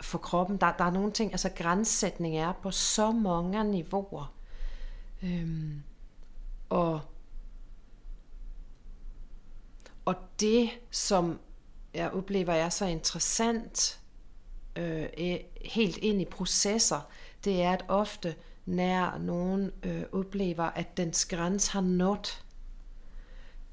for 0.00 0.18
kroppen. 0.18 0.56
Der, 0.56 0.72
der 0.72 0.84
er 0.84 0.90
nogle 0.90 1.12
ting, 1.12 1.32
altså 1.32 1.50
grænsætning 1.56 2.38
er 2.38 2.52
på 2.52 2.70
så 2.70 3.12
mange 3.12 3.64
niveauer. 3.64 4.34
Øhm, 5.22 5.82
og 6.68 7.00
og 10.04 10.14
det, 10.40 10.70
som 10.90 11.40
jeg 11.94 12.10
oplever 12.10 12.52
er 12.52 12.68
så 12.68 12.84
interessant 12.86 14.00
øh, 14.76 15.08
e, 15.16 15.38
helt 15.64 15.96
ind 15.96 16.20
i 16.20 16.24
processer, 16.24 17.00
det 17.44 17.62
er, 17.62 17.72
at 17.72 17.84
ofte 17.88 18.34
når 18.66 19.18
nogen 19.18 19.70
øh, 19.82 20.02
oplever, 20.12 20.64
at 20.64 20.96
dens 20.96 21.26
grænse 21.26 21.72
har 21.72 21.80
nået, 21.80 22.44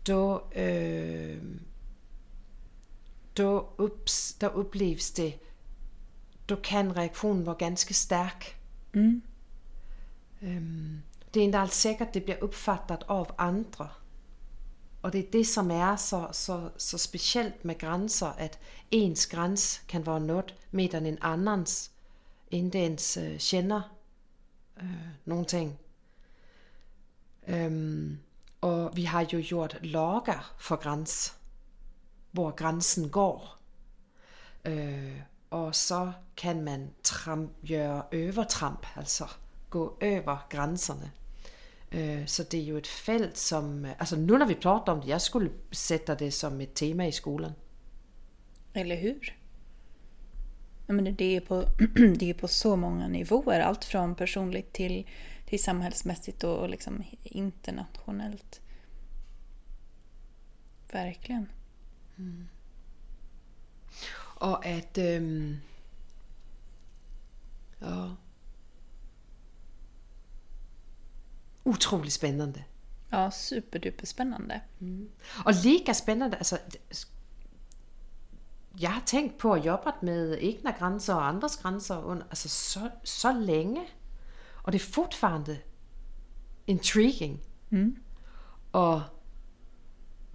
då, 0.07 0.43
øh, 0.55 1.43
då, 3.37 3.69
ups, 3.77 4.33
der 4.33 4.47
opleves 4.47 5.11
det 5.11 5.39
då 6.45 6.55
kan 6.55 6.93
reaktionen 6.93 7.45
vara 7.45 7.55
ganska 7.55 7.93
stark. 7.93 8.55
Mm. 8.93 9.21
Øhm, 10.41 11.01
det 11.33 11.39
er 11.39 11.43
inte 11.43 11.59
alls 11.59 11.73
säkert, 11.73 12.13
det 12.13 12.23
bliver 12.23 12.43
uppfattat 12.43 13.03
av 13.07 13.31
andra. 13.37 13.89
Og 15.01 15.13
det 15.13 15.19
er 15.19 15.31
det, 15.31 15.47
som 15.47 15.71
er 15.71 15.95
så, 15.95 16.27
så, 16.31 16.69
så 16.77 16.97
specielt 16.97 17.65
med 17.65 17.77
grænser, 17.77 18.27
at 18.27 18.59
ens 18.91 19.27
græns 19.27 19.81
kan 19.87 20.05
være 20.05 20.19
noget 20.19 20.55
mere 20.71 20.97
end 20.97 21.07
en 21.07 21.17
andens, 21.21 21.91
inden 22.51 22.91
ens 22.91 23.17
øh, 23.17 23.39
kender 23.39 23.81
øh, 24.81 25.07
nogle 25.25 25.45
ting. 25.45 25.79
Øhm, 27.47 28.19
og 28.61 28.91
vi 28.95 29.03
har 29.03 29.27
jo 29.33 29.41
gjort 29.49 29.77
logger 29.81 30.55
for 30.59 30.75
græns, 30.75 31.35
hvor 32.31 32.51
grænsen 32.51 33.09
går. 33.09 33.57
Øh, 34.65 35.21
og 35.55 35.75
så 35.75 36.11
kan 36.37 36.61
man 36.61 36.89
tramp, 37.03 37.51
gøre 37.67 38.03
overtramp, 38.13 38.85
altså 38.95 39.25
gå 39.69 39.97
over 40.01 40.47
grænserne. 40.49 41.11
Øh, 41.91 42.27
så 42.27 42.43
det 42.43 42.59
er 42.59 42.65
jo 42.65 42.77
et 42.77 42.87
felt, 42.87 43.37
som... 43.37 43.85
Altså 43.85 44.15
nu 44.15 44.37
når 44.37 44.45
vi 44.45 44.53
pratar 44.53 44.93
om 44.93 45.01
det, 45.01 45.07
jeg 45.07 45.21
skulle 45.21 45.51
sætte 45.71 46.15
det 46.15 46.33
som 46.33 46.61
et 46.61 46.69
tema 46.75 47.07
i 47.07 47.11
skolan. 47.11 47.51
Eller 48.75 48.95
hur? 48.95 49.15
Menar, 50.87 51.11
det, 51.11 51.35
är 51.35 51.41
på, 51.41 51.63
det 52.19 52.29
är 52.29 52.33
på 52.33 52.47
så 52.47 52.75
många 52.75 53.07
nivåer. 53.07 53.59
Allt 53.59 53.85
från 53.85 54.15
personligt 54.15 54.73
till, 54.73 55.07
till 55.45 55.63
samhällsmässigt 55.63 56.43
och, 56.43 56.57
och 56.57 56.69
liksom 56.69 57.03
internationellt. 57.23 58.61
Verkligen. 60.91 61.47
Og 64.35 64.65
at... 64.65 64.97
Øhm, 64.97 65.57
ja, 67.81 68.09
utroligt 71.65 72.13
spännande. 72.13 72.63
Ja, 73.11 73.29
superduper 73.31 74.05
spännande. 74.05 74.61
Og 75.45 75.53
lika 75.63 75.93
spännande, 75.93 76.37
altså, 76.37 76.59
jeg 78.79 78.93
har 78.93 79.03
tænkt 79.05 79.37
på 79.37 79.53
at 79.53 79.65
jobbe 79.65 79.91
med 80.01 80.37
egna 80.41 80.71
grænser 80.71 81.13
og 81.13 81.27
andres 81.27 81.57
grænser 81.57 82.03
under, 82.03 82.23
altså 82.23 82.49
så, 82.49 82.89
så 83.03 83.33
længe. 83.33 83.81
Og 84.63 84.73
det 84.73 84.81
er 84.81 84.85
fortfarande 84.93 85.59
intriguing. 86.67 87.41
Mm. 87.69 87.97
Og 88.71 89.03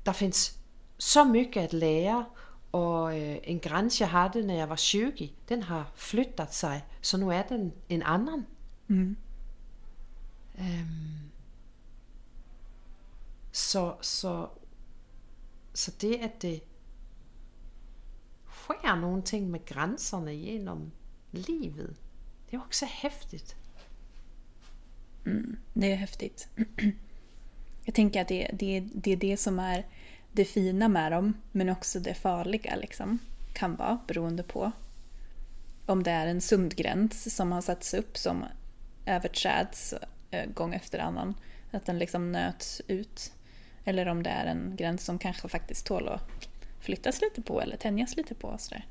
der 0.07 0.13
findes 0.13 0.59
så 0.99 1.25
mycket 1.25 1.61
at 1.61 1.73
lære, 1.73 2.27
og 2.73 3.21
øh, 3.21 3.39
en 3.45 3.61
grænse, 3.61 4.03
jeg 4.03 4.11
havde, 4.11 4.47
når 4.47 4.55
jeg 4.55 4.69
var 4.69 4.77
20, 4.77 5.13
den 5.49 5.63
har 5.63 5.93
flyttet 5.95 6.55
sig, 6.55 6.85
så 7.01 7.17
nu 7.17 7.31
er 7.31 7.43
den 7.43 7.73
en 7.89 8.03
anden. 8.03 8.47
Mm. 8.87 9.17
Øhm, 10.59 11.31
så, 13.53 13.95
så, 14.01 14.49
så 15.75 15.93
det, 16.01 16.15
at 16.15 16.43
det 16.43 16.63
sker 18.81 18.95
nogle 18.95 19.23
ting 19.23 19.51
med 19.51 19.65
grænserne 19.67 20.33
genom 20.33 20.93
livet, 21.33 21.97
det 22.51 22.57
er 22.57 22.61
också 22.61 22.87
häftigt. 22.87 23.57
Det 25.75 25.93
är 25.93 25.95
häftigt. 25.95 26.49
Jag 27.85 27.95
tänker 27.95 28.21
att 28.21 28.29
det, 28.29 28.51
det, 28.53 28.81
det 28.81 29.13
är 29.13 29.17
det 29.17 29.37
som 29.37 29.59
är 29.59 29.87
det 30.33 30.45
fina 30.45 30.89
med 30.89 31.13
dem, 31.13 31.35
men 31.53 31.69
också 31.69 32.01
det 32.01 32.15
farliga 32.15 32.77
liksom, 32.77 33.19
kan 33.53 33.77
vara 33.77 33.99
beroende 34.07 34.43
på 34.43 34.73
om 35.91 36.03
det 36.03 36.11
är 36.11 36.27
en 36.27 36.41
sund 36.41 36.77
gräns 36.77 37.37
som 37.37 37.53
har 37.53 37.61
satts 37.61 37.95
upp 37.95 38.19
som 38.19 38.45
överträds 39.07 39.95
eh, 40.31 40.51
gång 40.51 40.75
efter 40.75 40.99
annan. 40.99 41.35
Att 41.71 41.87
den 41.87 41.99
liksom 41.99 42.33
nöts 42.33 42.83
ut. 42.87 43.33
Eller 43.85 44.09
om 44.09 44.23
det 44.23 44.31
är 44.31 44.47
en 44.47 44.77
gräns 44.77 45.05
som 45.05 45.19
kanske 45.19 45.49
faktiskt 45.49 45.87
tål 45.87 46.09
att 46.09 46.49
flyttas 46.81 47.21
lite 47.21 47.43
på 47.43 47.61
eller 47.61 47.77
tänjas 47.77 48.17
lite 48.17 48.35
på. 48.35 48.49
och 48.49 48.61
Sådär. 48.61 48.87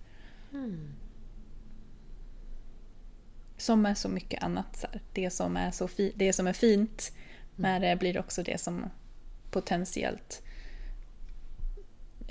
Som 3.58 3.86
är 3.86 3.94
så 3.94 4.10
mycket 4.10 4.44
annat. 4.44 4.78
Så 4.78 4.88
här. 4.88 5.02
Det, 5.14 5.30
som 5.30 5.58
är 5.58 5.72
så 5.72 5.90
det 6.16 6.34
som 6.34 6.48
är 6.48 6.54
fint 6.54 7.12
med 7.56 7.82
det 7.82 7.96
blir 7.96 8.20
också 8.20 8.44
det 8.44 8.62
som 8.62 8.86
potentiellt 9.52 10.44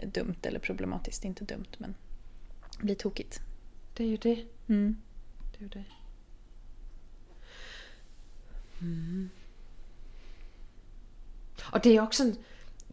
dumt 0.06 0.46
eller 0.46 0.60
problematiskt. 0.60 1.24
Inte 1.24 1.44
dumt 1.44 1.80
men 1.80 1.96
blir 2.78 2.94
tokigt. 2.94 3.42
Det 3.98 4.06
er 4.06 4.10
jo 4.10 4.16
det. 4.16 4.46
Mm. 4.66 4.96
Det 5.52 5.58
er 5.60 5.64
jo 5.64 5.68
det. 5.68 5.84
Mm. 8.80 9.30
Og 11.72 11.84
det 11.84 11.96
er 11.96 12.02
også 12.02 12.24
sådan, 12.24 12.36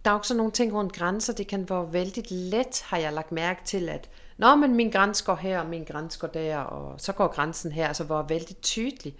der 0.05 0.11
er 0.11 0.15
også 0.15 0.33
nogle 0.33 0.51
ting 0.51 0.73
rundt 0.73 0.93
grænser, 0.93 1.33
det 1.33 1.47
kan 1.47 1.69
være 1.69 1.93
vældig 1.93 2.23
let, 2.29 2.81
har 2.81 2.97
jeg 2.97 3.13
lagt 3.13 3.31
mærke 3.31 3.61
til, 3.65 3.89
at 3.89 4.09
Nå, 4.37 4.55
men 4.55 4.75
min 4.75 4.91
grænse 4.91 5.25
går 5.25 5.35
her, 5.35 5.59
og 5.59 5.69
min 5.69 5.83
grænse 5.83 6.19
går 6.19 6.27
der, 6.27 6.57
og 6.57 7.01
så 7.01 7.13
går 7.13 7.27
grænsen 7.27 7.71
her, 7.71 7.87
altså 7.87 8.03
var 8.03 8.23
vældig 8.23 8.57
tydelig. 8.57 9.17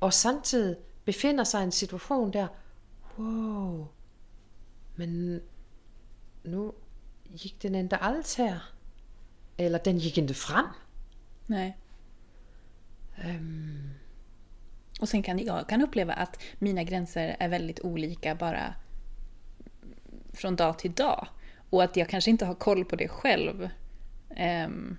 Og 0.00 0.12
samtidig 0.12 0.76
befinder 1.04 1.44
sig 1.44 1.62
en 1.62 1.72
situation 1.72 2.32
der, 2.32 2.46
wow, 3.18 3.86
men 4.96 5.40
nu 6.44 6.72
gik 7.32 7.60
den 7.60 7.74
inte 7.74 7.96
alls 7.96 8.36
her. 8.38 8.62
Eller 9.56 9.80
den 9.84 9.98
gik 9.98 10.18
inte 10.18 10.34
frem. 10.34 10.66
Nej. 11.46 11.76
Øhm, 13.24 13.90
Och 15.00 15.08
sen 15.08 15.22
kan 15.22 15.38
jag 15.38 15.68
kan 15.68 15.82
uppleva 15.82 16.12
att 16.12 16.42
mina 16.58 16.82
gränser 16.82 17.36
är 17.38 17.48
väldigt 17.48 17.80
olika 17.80 18.34
bara 18.34 18.74
från 20.32 20.56
dag 20.56 20.78
till 20.78 20.92
dag. 20.92 21.28
Och 21.70 21.82
att 21.84 21.96
jag 21.96 22.08
kanske 22.08 22.30
inte 22.30 22.46
har 22.46 22.54
koll 22.54 22.84
på 22.84 22.96
det 22.96 23.08
själv. 23.08 23.68
Ehm, 24.36 24.96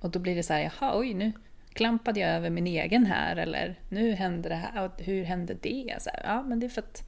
och 0.00 0.10
då 0.10 0.18
blir 0.18 0.36
det 0.36 0.42
så 0.42 0.52
här, 0.52 0.60
jaha, 0.60 0.98
oj, 0.98 1.14
nu 1.14 1.32
klampade 1.72 2.20
jag 2.20 2.30
över 2.30 2.50
min 2.50 2.66
egen 2.66 3.06
här. 3.06 3.36
Eller 3.36 3.80
nu 3.88 4.12
hände 4.12 4.48
det 4.48 4.54
här. 4.54 4.84
Och 4.84 5.02
hur 5.02 5.24
hände 5.24 5.54
det? 5.54 5.96
Så 6.00 6.10
här, 6.10 6.22
ja, 6.24 6.42
men 6.42 6.60
det 6.60 6.66
är 6.66 6.70
för 6.70 6.82
att 6.82 7.02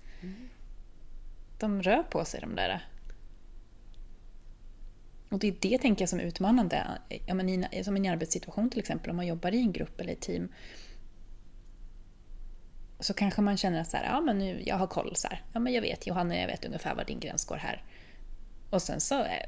de 1.58 1.82
rör 1.82 2.02
på 2.02 2.24
sig 2.24 2.40
de 2.40 2.54
där. 2.54 2.88
Och 5.34 5.40
det 5.40 5.48
är 5.48 5.56
det 5.60 5.78
tänker 5.78 6.02
jag 6.02 6.08
som 6.08 6.20
är 6.20 6.24
utmanande. 6.24 6.86
Ja, 7.26 7.34
men 7.34 7.48
i, 7.48 7.84
som 7.84 7.96
i 7.96 8.00
en 8.00 8.12
arbetssituation 8.12 8.70
till 8.70 8.78
exempel, 8.78 9.10
om 9.10 9.16
man 9.16 9.26
jobbar 9.26 9.54
i 9.54 9.58
en 9.58 9.72
grupp 9.72 10.00
eller 10.00 10.12
ett 10.12 10.20
team 10.20 10.48
så 13.00 13.14
kanske 13.14 13.42
man 13.42 13.56
känner 13.56 13.80
att 13.80 13.88
så 13.88 13.96
här, 13.96 14.04
ja 14.04 14.20
men 14.20 14.38
nu, 14.38 14.62
jag 14.66 14.76
har 14.76 14.86
koll 14.86 15.16
så 15.16 15.28
här. 15.28 15.42
Ja 15.52 15.60
men 15.60 15.72
jag 15.72 15.82
vet 15.82 16.06
Johanna, 16.06 16.36
jag 16.36 16.46
vet 16.46 16.64
ungefär 16.64 16.94
var 16.94 17.04
din 17.04 17.20
gräns 17.20 17.44
går 17.44 17.56
här. 17.56 17.82
Och 18.70 18.82
sen 18.82 19.00
så 19.00 19.20
eh, 19.20 19.46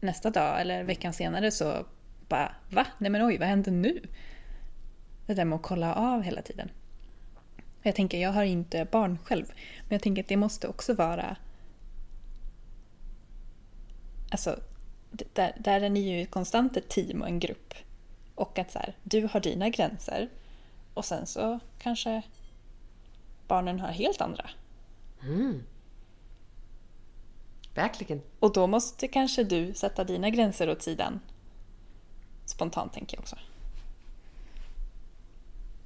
nästa 0.00 0.30
dag 0.30 0.60
eller 0.60 0.84
veckan 0.84 1.12
senare 1.12 1.50
så 1.50 1.86
bara, 2.28 2.54
va? 2.70 2.86
Nej 2.98 3.10
men 3.10 3.26
oj, 3.26 3.38
vad 3.38 3.48
hände 3.48 3.70
nu? 3.70 4.02
Det 5.26 5.34
där 5.34 5.44
med 5.44 5.56
att 5.56 5.62
kolla 5.62 5.94
av 5.94 6.22
hela 6.22 6.42
tiden. 6.42 6.70
Jag 7.82 7.94
tänker, 7.94 8.18
jag 8.18 8.32
har 8.32 8.44
inte 8.44 8.84
barn 8.84 9.18
själv, 9.24 9.46
men 9.80 9.94
jag 9.94 10.02
tänker 10.02 10.22
att 10.22 10.28
det 10.28 10.36
måste 10.36 10.68
också 10.68 10.94
vara... 10.94 11.36
Alltså, 14.30 14.60
där, 15.10 15.56
där 15.58 15.80
är 15.80 15.90
ni 15.90 16.00
ju 16.00 16.26
konstant 16.26 16.76
ett 16.76 16.88
team 16.88 17.22
och 17.22 17.28
en 17.28 17.38
grupp. 17.38 17.74
Och 18.34 18.58
att 18.58 18.70
så 18.70 18.78
här, 18.78 18.96
du 19.02 19.28
har 19.32 19.40
dina 19.40 19.68
gränser 19.68 20.28
och 20.94 21.04
sen 21.04 21.26
så 21.26 21.60
kanske 21.78 22.22
barnen 23.46 23.80
har 23.80 23.88
helt 23.88 24.20
andra. 24.20 24.50
verkligen. 27.74 28.22
Och 28.38 28.52
då 28.52 28.66
måste 28.66 29.08
kanske 29.08 29.44
du 29.44 29.74
sätta 29.74 30.04
dina 30.04 30.30
gränser 30.30 30.70
åt 30.70 30.82
sidan. 30.82 31.20
Spontant 32.46 32.92
tänker 32.92 33.16
jag 33.16 33.22
också. 33.22 33.36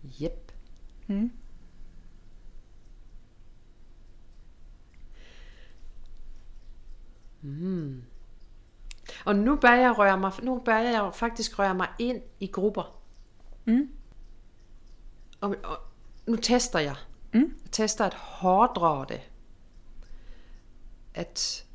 Jep. 0.00 0.52
Mm. 1.06 1.30
Og 9.24 9.36
nu 9.36 9.56
bør 9.56 9.72
jeg 9.72 9.98
røre 9.98 10.18
mig, 10.18 10.32
nu 10.42 10.58
bør 10.58 10.76
jeg 10.76 11.10
faktisk 11.14 11.58
røre 11.58 11.74
mig 11.74 11.88
ind 11.98 12.22
i 12.40 12.46
grupper. 12.46 13.00
Mm. 13.64 13.90
Og, 15.40 15.56
og 15.64 15.78
nu 16.26 16.36
tester 16.36 16.78
jeg. 16.78 16.96
Mm. 17.34 17.40
Jeg 17.40 17.70
tester 17.72 18.04
at 18.04 18.14
hårdrage 18.14 19.06
det. 19.08 19.20
At, 21.14 21.66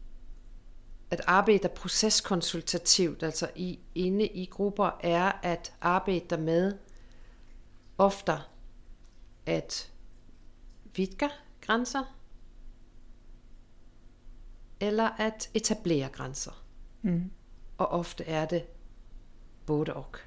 at 1.12 1.22
arbejde 1.28 1.70
proceskonsultativt, 1.70 3.24
altså 3.24 3.50
i, 3.56 3.80
inde 3.96 4.28
i 4.28 4.46
grupper, 4.46 5.00
er 5.00 5.32
at 5.44 5.74
arbejde 5.82 6.38
med 6.38 6.78
ofte 7.98 8.34
at 9.46 9.92
vidge 10.96 11.30
grænser, 11.62 12.16
eller 14.80 15.10
at 15.10 15.50
etablere 15.54 16.10
grænser. 16.10 16.64
Mm. 17.02 17.32
Og 17.80 17.88
ofte 17.88 18.24
er 18.26 18.46
det 18.46 18.64
både 19.66 19.94
og. 19.94 20.18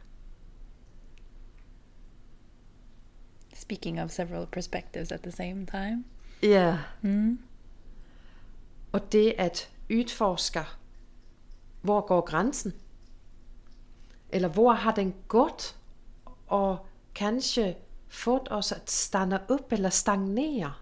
Speaking 3.54 4.00
of 4.00 4.10
several 4.10 4.46
perspectives 4.46 5.12
at 5.12 5.20
the 5.20 5.30
same 5.30 5.66
time. 5.66 6.04
Ja. 6.42 6.78
Mm. 7.02 7.38
Og 8.92 9.12
det 9.12 9.34
at 9.38 9.70
udforske, 9.90 10.64
hvor 11.82 12.00
går 12.00 12.20
grænsen? 12.20 12.72
Eller 14.30 14.48
hvor 14.48 14.72
har 14.72 14.94
den 14.94 15.14
gået? 15.28 15.76
Og 16.46 16.86
kanskje 17.14 17.76
fået 18.08 18.48
os 18.50 18.72
at 18.72 18.90
stanne 18.90 19.50
op 19.50 19.72
eller 19.72 19.90
stagnere. 19.90 20.74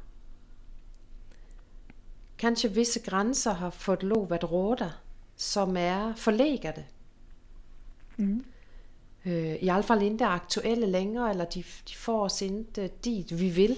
Kanskje 2.38 2.70
visse 2.70 3.00
grænser 3.00 3.52
har 3.52 3.70
fået 3.70 4.02
lov 4.02 4.32
at 4.32 4.52
råde, 4.52 4.92
som 5.40 5.76
er 5.76 6.14
forlæggede. 6.14 6.84
Mm. 8.16 8.44
Øh, 9.24 9.56
I 9.60 9.64
hvert 9.64 9.84
fald 9.84 10.02
ikke 10.02 10.24
aktuelle 10.24 10.86
længere, 10.86 11.30
eller 11.30 11.44
de, 11.44 11.64
de 11.88 11.94
får 11.96 12.24
os 12.24 12.42
ikke 12.42 12.88
dit, 13.04 13.38
vi 13.40 13.48
vil. 13.48 13.76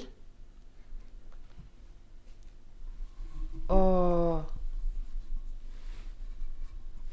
Og 3.69 4.45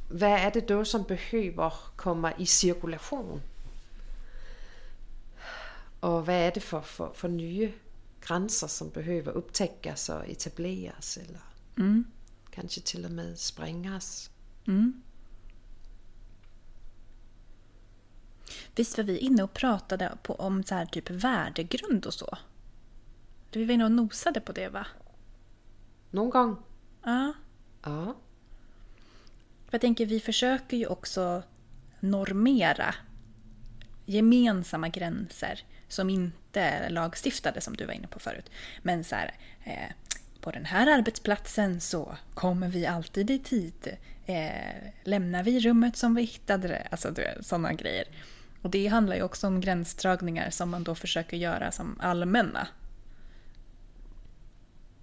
hvad 0.09 0.31
er 0.31 0.49
det 0.49 0.69
då, 0.69 0.83
som 0.83 1.03
behøver 1.03 1.93
kommer 1.95 2.31
i 2.37 2.45
cirkulation? 2.45 3.41
Og 6.01 6.21
hvad 6.21 6.45
er 6.45 6.49
det 6.49 6.63
for, 6.63 6.81
for, 6.81 7.11
for 7.15 7.27
nye 7.27 7.73
grænser, 8.21 8.67
som 8.67 8.91
behøver 8.91 9.31
optækkes 9.31 10.09
og 10.09 10.31
etableres, 10.31 11.17
eller 11.17 11.39
Mm. 11.75 12.05
kanskje 12.51 12.81
til 12.83 13.05
og 13.05 13.11
med 13.11 13.35
sprænges? 13.35 14.31
Mm. 14.67 15.01
Visst 18.75 18.97
var 18.97 19.03
vi 19.03 19.17
inne 19.17 19.43
och 19.43 19.53
pratade 19.53 20.17
på, 20.23 20.35
om 20.35 20.63
så 20.63 20.75
här 20.75 20.85
typ 20.85 21.09
värdegrund 21.09 22.05
och 22.05 22.13
så? 22.13 22.37
Vi 23.51 23.65
var 23.65 23.73
inne 23.73 23.85
och 23.85 23.91
nosade 23.91 24.41
på 24.41 24.51
det 24.51 24.69
va? 24.69 24.87
Nogle 26.11 26.31
gange? 26.31 26.55
Ja. 27.03 27.33
Ja. 27.83 28.15
Jag 29.71 29.81
tänker, 29.81 30.05
vi 30.05 30.19
försöker 30.19 30.77
ju 30.77 30.85
också 30.87 31.43
normera 31.99 32.95
gemensamma 34.05 34.89
gränser 34.89 35.63
som 35.87 36.09
inte 36.09 36.61
är 36.61 36.89
lagstiftade 36.89 37.61
som 37.61 37.75
du 37.75 37.85
var 37.85 37.93
inne 37.93 38.07
på 38.07 38.19
förut. 38.19 38.49
Men 38.81 39.03
så 39.03 39.15
här, 39.15 39.33
eh, 39.63 39.91
på 40.41 40.51
den 40.51 40.65
här 40.65 40.97
arbetsplatsen 40.97 41.81
så 41.81 42.17
kommer 42.33 42.67
vi 42.67 42.85
alltid 42.85 43.31
i 43.31 43.39
tid. 43.39 43.97
Eh, 44.25 44.91
lämnar 45.03 45.43
vi 45.43 45.59
rummet 45.59 45.97
som 45.97 46.15
vi 46.15 46.21
hittade 46.21 46.67
det? 46.67 46.87
Alltså 46.91 47.13
sådana 47.41 47.73
grejer. 47.73 48.07
Och 48.61 48.69
det 48.69 48.87
handlar 48.87 49.15
ju 49.15 49.21
också 49.23 49.47
om 49.47 49.61
gränsdragningar 49.61 50.49
som 50.49 50.69
man 50.69 50.83
då 50.83 50.95
försöker 50.95 51.37
göra 51.37 51.71
som 51.71 51.99
allmänna. 51.99 52.67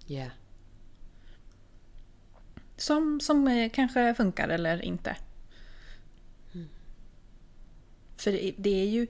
Ja. 0.05 0.25
Som, 2.77 3.19
som 3.19 3.47
eh, 3.47 3.69
kanske 3.69 4.13
funkar 4.13 4.49
eller 4.49 4.81
inte. 4.81 5.15
För 8.17 8.31
det, 8.31 8.53
det 8.57 8.81
är 8.81 8.87
ju... 8.87 9.07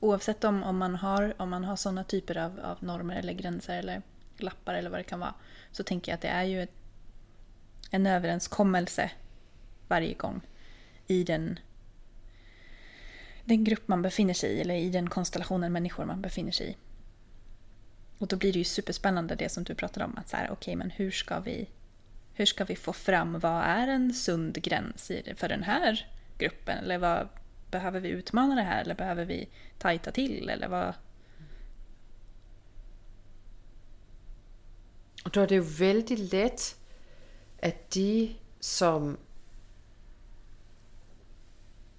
Oavsett 0.00 0.44
om, 0.44 0.62
om 0.62 0.78
man 0.78 0.94
har, 0.94 1.34
om 1.36 1.50
man 1.50 1.64
har 1.64 1.76
sådana 1.76 2.04
typer 2.04 2.36
av, 2.36 2.60
av 2.60 2.84
normer 2.84 3.16
eller 3.16 3.32
gränser 3.32 3.78
eller 3.78 4.02
lappar 4.36 4.74
eller 4.74 4.90
vad 4.90 5.00
det 5.00 5.04
kan 5.04 5.20
vara. 5.20 5.34
Så 5.72 5.82
tänker 5.82 6.12
jag 6.12 6.14
att 6.14 6.22
det 6.22 6.28
är 6.28 6.44
ju 6.44 6.62
ett, 6.62 6.72
en 7.90 8.06
överenskommelse 8.06 9.10
varje 9.88 10.14
gång 10.14 10.40
i 11.06 11.24
den, 11.24 11.58
den 13.44 13.64
grupp 13.64 13.88
man 13.88 14.02
befinner 14.02 14.34
sig 14.34 14.50
i 14.50 14.60
eller 14.60 14.74
i 14.74 14.90
den 14.90 15.10
konstellationen 15.10 15.72
människor 15.72 16.04
man 16.04 16.22
befinner 16.22 16.52
sig 16.52 16.70
i. 16.70 16.76
Och 18.18 18.26
då 18.26 18.36
blir 18.36 18.52
det 18.52 18.58
ju 18.58 18.64
superspännande 18.64 19.34
det 19.34 19.48
som 19.48 19.64
du 19.64 19.74
pratade 19.74 20.04
om. 20.04 20.18
att 20.18 20.28
så 20.28 20.36
här, 20.36 20.50
okej, 20.50 20.76
men 20.76 20.90
hur 20.90 21.10
ska 21.10 21.40
vi 21.40 21.68
hur 22.38 22.46
ska 22.46 22.64
vi 22.64 22.76
få 22.76 22.92
fram 22.92 23.38
vad 23.38 23.62
är 23.62 23.88
en 23.88 24.14
sund 24.14 24.62
gräns 24.62 25.10
i 25.10 25.34
för 25.36 25.48
den 25.48 25.62
här 25.62 26.06
gruppen? 26.38 26.78
Eller 26.78 26.98
vad 26.98 27.28
behöver 27.70 28.00
vi 28.00 28.08
utmana 28.08 28.54
det 28.54 28.62
här? 28.62 28.80
Eller 28.80 28.94
behöver 28.94 29.24
vi 29.24 29.48
tajta 29.78 30.10
till? 30.10 30.48
Eller 30.48 30.68
vad? 30.68 30.94
Då 35.34 35.40
er 35.40 35.46
det 35.46 35.56
jo 35.56 35.64
vældig 35.78 36.18
let, 36.18 36.76
at 37.58 37.94
de, 37.94 38.36
som 38.60 39.18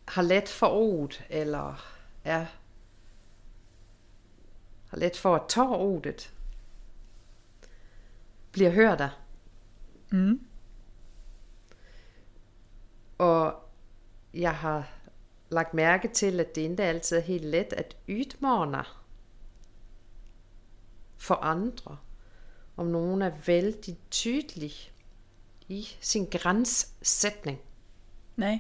har 0.05 0.23
let 0.23 0.49
for 0.49 0.67
ordet, 0.67 1.21
eller 1.29 1.81
er, 2.23 2.45
har 4.89 4.97
let 4.97 5.17
for 5.17 5.35
at 5.35 5.49
tage 5.49 5.77
ordet, 5.77 6.33
bliver 8.51 8.71
hørt 8.71 9.01
af. 9.01 9.09
Mm. 10.11 10.39
Og 13.17 13.69
jeg 14.33 14.55
har 14.55 14.87
lagt 15.49 15.73
mærke 15.73 16.07
til, 16.07 16.39
at 16.39 16.55
det 16.55 16.61
ikke 16.61 16.83
altid 16.83 17.17
er 17.17 17.21
helt 17.21 17.45
let 17.45 17.73
at 17.73 17.95
udmane 18.07 18.83
for 21.17 21.35
andre, 21.35 21.97
om 22.77 22.85
nogen 22.85 23.21
er 23.21 23.31
vældig 23.45 23.97
tydelig 24.11 24.73
i 25.67 25.87
sin 26.01 26.25
grænssætning. 26.25 27.59
Nej. 28.35 28.59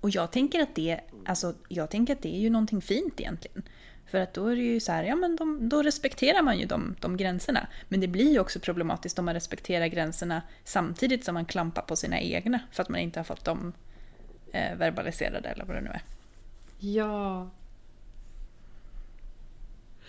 Och 0.00 0.10
jag 0.10 0.32
tänker 0.32 0.60
att 0.60 0.74
det, 0.74 1.00
alltså, 1.24 1.54
jag 1.68 1.90
tänker 1.90 2.12
att 2.12 2.22
det 2.22 2.36
är 2.36 2.40
ju 2.40 2.50
någonting 2.50 2.80
fint 2.80 3.20
egentligen. 3.20 3.62
För 4.06 4.18
att 4.18 4.34
då 4.34 4.46
är 4.46 4.56
det 4.56 4.62
ju 4.62 4.80
så 4.80 4.92
här, 4.92 5.04
ja 5.04 5.16
men 5.16 5.36
de, 5.36 5.68
då 5.68 5.82
respekterar 5.82 6.42
man 6.42 6.58
ju 6.58 6.66
de, 6.66 6.96
de 7.00 7.16
gränserna. 7.16 7.66
Men 7.88 8.00
det 8.00 8.08
blir 8.08 8.32
ju 8.32 8.38
också 8.38 8.60
problematiskt 8.60 9.18
om 9.18 9.24
man 9.24 9.34
respekterar 9.34 9.86
gränserna 9.86 10.42
samtidigt 10.64 11.24
som 11.24 11.34
man 11.34 11.44
klampar 11.44 11.82
på 11.82 11.96
sina 11.96 12.20
egna 12.20 12.60
för 12.72 12.82
att 12.82 12.88
man 12.88 13.00
inte 13.00 13.18
har 13.18 13.24
fått 13.24 13.44
dem 13.44 13.72
eh, 14.54 14.78
verbaliserade 14.78 15.48
eller 15.48 15.64
vad 15.64 15.76
det 15.76 15.82
nu 15.82 15.90
är. 15.90 16.02
Ja. 16.78 17.50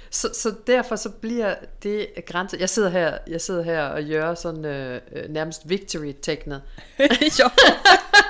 Så, 0.09 0.29
så 0.33 0.55
derfor 0.67 0.95
så 0.95 1.09
bliver 1.09 1.55
det 1.83 2.25
grænse. 2.25 2.57
Jeg 2.59 2.69
sidder 2.69 2.89
her, 2.89 3.17
jeg 3.27 3.41
sidder 3.41 3.63
her 3.63 3.83
og 3.83 4.03
gør 4.03 4.33
sådan 4.33 4.65
øh, 4.65 5.01
øh, 5.11 5.29
nærmest 5.29 5.69
victory 5.69 6.13
tegnet. 6.21 6.61
ja. 7.39 7.47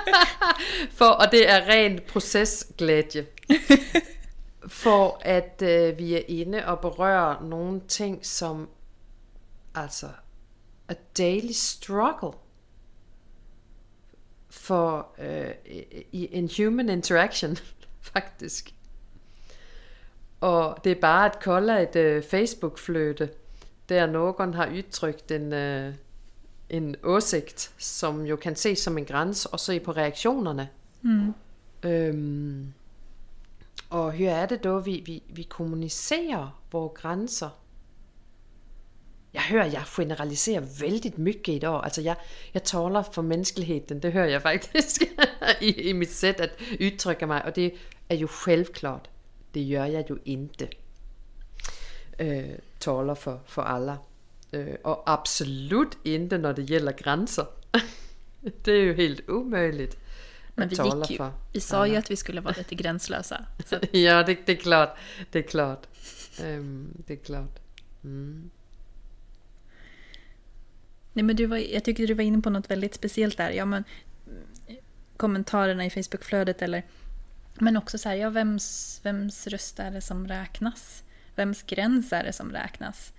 For, 0.98 1.04
og 1.04 1.32
det 1.32 1.50
er 1.50 1.68
ren 1.68 2.00
procesglædje. 2.08 3.26
For 4.68 5.20
at 5.20 5.62
øh, 5.62 5.98
vi 5.98 6.14
er 6.14 6.22
inde 6.28 6.66
og 6.66 6.80
berører 6.80 7.42
nogle 7.42 7.80
ting, 7.88 8.26
som 8.26 8.68
altså 9.74 10.08
a 10.88 10.94
daily 11.18 11.52
struggle 11.52 12.32
for 14.66 15.06
øh, 15.18 15.50
i 16.12 16.28
en 16.32 16.50
human 16.56 16.88
interaction, 16.88 17.56
faktisk. 18.12 18.74
Og 20.40 20.78
det 20.84 20.92
er 20.92 21.00
bare 21.00 21.26
at 21.30 21.40
kolde 21.42 21.82
et 21.82 21.96
øh, 21.96 22.22
Facebook-fløte, 22.22 23.30
der 23.88 24.06
nogen 24.06 24.54
har 24.54 24.70
udtrykt 24.78 25.30
en, 25.30 25.52
øh, 25.52 25.94
en 26.70 26.96
åsigt, 27.02 27.72
som 27.78 28.26
jo 28.26 28.36
kan 28.36 28.56
ses 28.56 28.78
som 28.78 28.98
en 28.98 29.04
grænse, 29.04 29.48
og 29.48 29.60
se 29.60 29.80
på 29.80 29.92
reaktionerne. 29.92 30.68
Mm. 31.02 31.34
Øhm, 31.82 32.72
og 33.90 34.12
her 34.12 34.34
er 34.34 34.46
det 34.46 34.64
da, 34.64 34.78
vi, 34.78 35.02
vi, 35.06 35.22
vi 35.28 35.42
kommunicerer 35.42 36.60
vores 36.72 36.92
grænser. 37.00 37.50
Jeg 39.36 39.44
hører, 39.44 39.64
jeg 39.64 39.84
generaliserer 39.96 40.62
vældig 40.80 41.12
mycket 41.16 41.54
i 41.54 41.58
dag. 41.58 41.84
Altså, 41.84 42.00
jeg, 42.00 42.16
jeg 42.54 42.62
taler 42.62 43.02
for 43.12 43.22
menneskeligheden. 43.22 44.02
Det 44.02 44.12
hører 44.12 44.26
jeg 44.26 44.42
faktisk 44.42 45.02
i, 45.68 45.70
i 45.72 45.92
mit 45.92 46.12
sæt 46.12 46.40
at 46.40 46.50
udtrykke 46.80 47.26
mig. 47.26 47.44
Og 47.44 47.56
det 47.56 47.74
er 48.08 48.16
jo 48.16 48.28
selvklart. 48.44 49.10
Det 49.54 49.70
gør 49.70 49.84
jeg 49.84 50.10
jo 50.10 50.18
ikke. 50.24 50.70
Øh, 52.18 52.58
taler 52.80 53.14
for, 53.14 53.42
for 53.46 53.62
alle. 53.62 53.98
Øh, 54.52 54.74
og 54.84 55.12
absolut 55.12 55.98
ikke, 56.04 56.38
når 56.38 56.52
det 56.52 56.68
gælder 56.68 56.92
grænser. 56.92 57.44
det 58.64 58.80
er 58.80 58.84
jo 58.84 58.94
helt 58.94 59.28
umuligt. 59.28 59.98
Men 60.54 60.70
vi 60.70 60.76
gick 60.76 61.10
ju, 61.10 61.30
vi 61.52 61.60
sa 61.60 61.84
ju 61.84 61.96
att 61.96 62.10
vi 62.10 62.16
skulle 62.16 62.40
vara 62.40 62.54
lite 62.58 62.74
gränslösa. 62.74 63.44
Så 63.66 63.80
ja, 63.92 64.22
det, 64.22 64.46
det 64.46 64.52
er 64.52 64.62
klart. 64.62 64.88
Det 65.32 65.38
er 65.38 65.48
klart. 65.48 65.88
Øhm, 66.44 67.04
det 67.08 67.14
er 67.14 67.24
klart. 67.24 67.60
Mm 68.02 68.50
nej 71.16 71.22
men 71.22 71.36
du 71.36 71.46
var, 71.46 71.56
jag 71.56 71.84
tycker 71.84 72.06
du 72.06 72.14
var 72.14 72.24
inne 72.24 72.42
på 72.42 72.50
något 72.50 72.70
väldigt 72.70 72.94
speciellt 72.94 73.36
där. 73.36 73.50
Ja, 73.50 73.64
men, 73.64 73.84
mm, 74.26 74.78
kommentarerna 75.16 75.86
i 75.86 75.90
Facebookflödet 75.90 76.62
eller 76.62 76.82
men 77.54 77.76
också 77.76 77.98
så 77.98 78.08
här, 78.08 78.16
ja, 78.16 78.30
vems, 78.30 79.00
vems 79.02 79.46
röst 79.46 79.78
är 79.78 79.90
det 79.90 80.00
som 80.00 80.28
räknas? 80.28 81.04
Vems 81.34 81.62
gräns 81.62 82.12
är 82.12 82.24
det 82.24 82.32
som 82.32 82.52
räknas? 82.52 83.12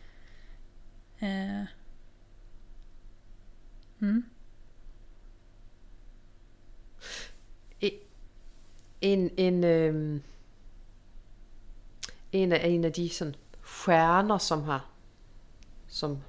Eh. 1.19 1.63
Mm. 4.01 4.23
En, 8.99 9.29
en, 9.38 9.63
øhm, 9.63 10.21
en 12.31 12.51
af, 12.51 12.60
en 12.63 12.86
af 12.86 12.91
de 12.91 13.10
sådan, 13.10 13.36
stjerner, 13.62 14.38
som 14.38 14.63
har 14.63 14.81
som 15.88 16.21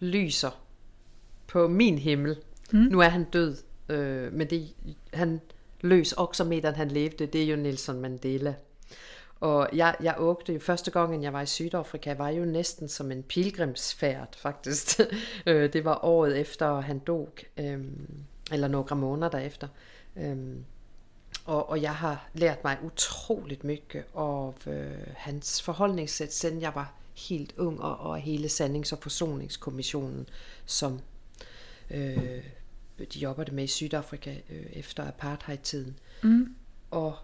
lyser 0.00 0.60
på 1.46 1.68
min 1.68 1.98
himmel. 1.98 2.36
Mm. 2.72 2.78
Nu 2.78 3.00
er 3.00 3.08
han 3.08 3.24
død, 3.24 3.56
øh, 3.88 4.32
men 4.32 4.50
det, 4.50 4.74
han 5.14 5.40
løs 5.80 6.12
også 6.12 6.44
medan 6.44 6.74
han 6.74 6.88
levede, 6.88 7.26
det 7.26 7.42
er 7.42 7.46
jo 7.46 7.56
Nelson 7.56 8.00
Mandela. 8.00 8.54
Og 9.40 9.68
jeg, 9.72 9.96
jeg 10.02 10.14
åkte 10.18 10.52
jo 10.52 10.58
første 10.58 10.90
gang, 10.90 11.22
jeg 11.22 11.32
var 11.32 11.42
i 11.42 11.46
Sydafrika, 11.46 12.14
var 12.14 12.28
jo 12.28 12.44
næsten 12.44 12.88
som 12.88 13.12
en 13.12 13.22
pilgrimsfærd, 13.22 14.36
faktisk. 14.36 15.00
Øh, 15.46 15.72
det 15.72 15.84
var 15.84 16.04
året 16.04 16.40
efter 16.40 16.80
han 16.80 16.98
dog, 16.98 17.32
øhm, 17.56 18.08
eller 18.52 18.68
nogle 18.68 18.96
måneder 18.96 19.28
derefter. 19.28 19.68
Øhm, 20.16 20.64
og, 21.44 21.70
og 21.70 21.82
jeg 21.82 21.94
har 21.94 22.28
lært 22.34 22.64
mig 22.64 22.78
utroligt 22.82 23.64
mycket 23.64 24.04
af 24.16 24.66
øh, 24.66 24.90
hans 25.16 25.62
forholdningssæt, 25.62 26.32
siden 26.32 26.60
jeg 26.60 26.72
var 26.74 26.94
helt 27.14 27.54
ung, 27.58 27.80
og, 27.80 27.98
og 27.98 28.18
hele 28.18 28.48
Sandings- 28.48 28.92
og 28.92 28.98
Forsoningskommissionen, 29.02 30.28
som 30.66 31.00
øh, 31.90 32.44
de 32.98 33.18
jobbede 33.18 33.54
med 33.54 33.64
i 33.64 33.66
Sydafrika 33.66 34.36
øh, 34.50 34.66
efter 34.72 35.08
apartheid-tiden. 35.08 35.98
Mm. 36.22 36.54
Og 36.90 37.16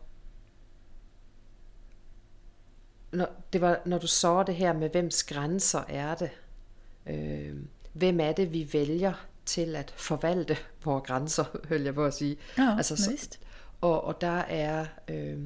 når, 3.12 3.29
det 3.53 3.61
var, 3.61 3.81
når 3.87 3.99
du 3.99 4.07
så 4.07 4.42
det 4.42 4.55
her 4.55 4.72
med, 4.72 4.90
hvems 4.90 5.25
grænser 5.25 5.85
er 5.88 6.14
det? 6.14 6.31
Øh, 7.07 7.57
hvem 7.92 8.20
er 8.20 8.33
det, 8.33 8.53
vi 8.53 8.68
vælger 8.72 9.27
til 9.46 9.77
at 9.77 9.94
forvalte 9.96 10.57
vores 10.85 11.07
grænser, 11.07 11.44
hører 11.68 11.83
jeg 11.83 11.94
på 11.94 12.05
at 12.05 12.14
sige. 12.14 12.37
Ja, 12.59 12.77
altså, 12.77 12.96
så, 12.96 13.38
og, 13.81 14.05
og 14.05 14.20
der 14.20 14.38
er 14.38 14.87
øh, 15.09 15.38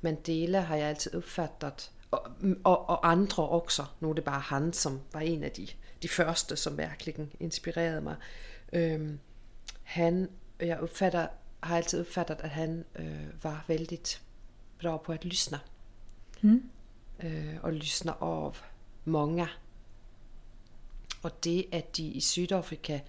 Mandela, 0.00 0.60
har 0.60 0.76
jeg 0.76 0.88
altid 0.88 1.14
opfattet, 1.14 1.90
og, 2.10 2.30
og, 2.64 2.88
og 2.88 3.10
andre 3.10 3.48
også. 3.48 3.84
Nu 4.00 4.10
er 4.10 4.14
det 4.14 4.24
bare 4.24 4.40
han, 4.40 4.72
som 4.72 5.00
var 5.12 5.20
en 5.20 5.44
af 5.44 5.52
de, 5.52 5.68
de 6.02 6.08
første, 6.08 6.56
som 6.56 6.78
virkelig 6.78 7.30
inspirerede 7.40 8.00
mig. 8.00 8.16
Øh, 8.72 9.10
han, 9.82 10.30
jeg 10.60 10.80
opfatter, 10.80 11.26
har 11.62 11.76
altid 11.76 12.00
opfattet, 12.00 12.36
at 12.40 12.50
han 12.50 12.84
øh, 12.96 13.44
var 13.44 13.64
vældig 13.68 13.98
bra 14.78 14.96
på 14.96 15.12
at 15.12 15.24
lyssna. 15.24 15.58
Mm. 16.42 16.70
Øh, 17.22 17.56
og 17.62 17.72
lyssna 17.72 18.12
av 18.20 18.56
många. 19.04 19.46
Og 21.22 21.44
det, 21.44 21.66
at 21.72 21.96
de 21.96 22.06
i 22.06 22.20
Sydafrika 22.20 23.00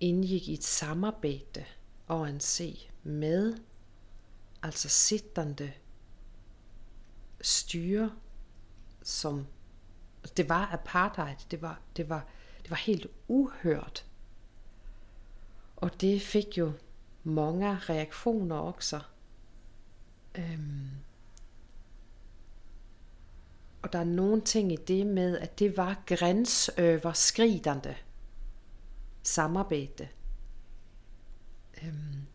indgik 0.00 0.48
i 0.48 0.54
et 0.54 0.64
samarbejde 0.64 1.64
ANC 2.08 2.88
med 3.02 3.56
altså 4.62 4.88
sittende 4.88 5.72
styre, 7.40 8.12
som 9.02 9.46
det 10.36 10.48
var 10.48 10.72
apartheid, 10.72 11.36
det 11.50 11.62
var, 11.62 11.80
det 11.96 12.08
var, 12.08 12.26
det 12.62 12.70
var 12.70 12.76
helt 12.76 13.06
uhørt. 13.28 14.06
Og 15.76 16.00
det 16.00 16.22
fik 16.22 16.58
jo 16.58 16.72
mange 17.24 17.74
reaktioner 17.74 18.56
også. 18.56 19.00
Øhm, 20.34 20.90
og 23.82 23.92
der 23.92 23.98
er 23.98 24.04
nogle 24.04 24.40
ting 24.40 24.72
i 24.72 24.76
det 24.76 25.06
med, 25.06 25.38
at 25.38 25.58
det 25.58 25.76
var 25.76 26.02
grænsoverskridende 26.06 27.96
samarbejde. 29.22 30.08
Øhm, 31.82 32.26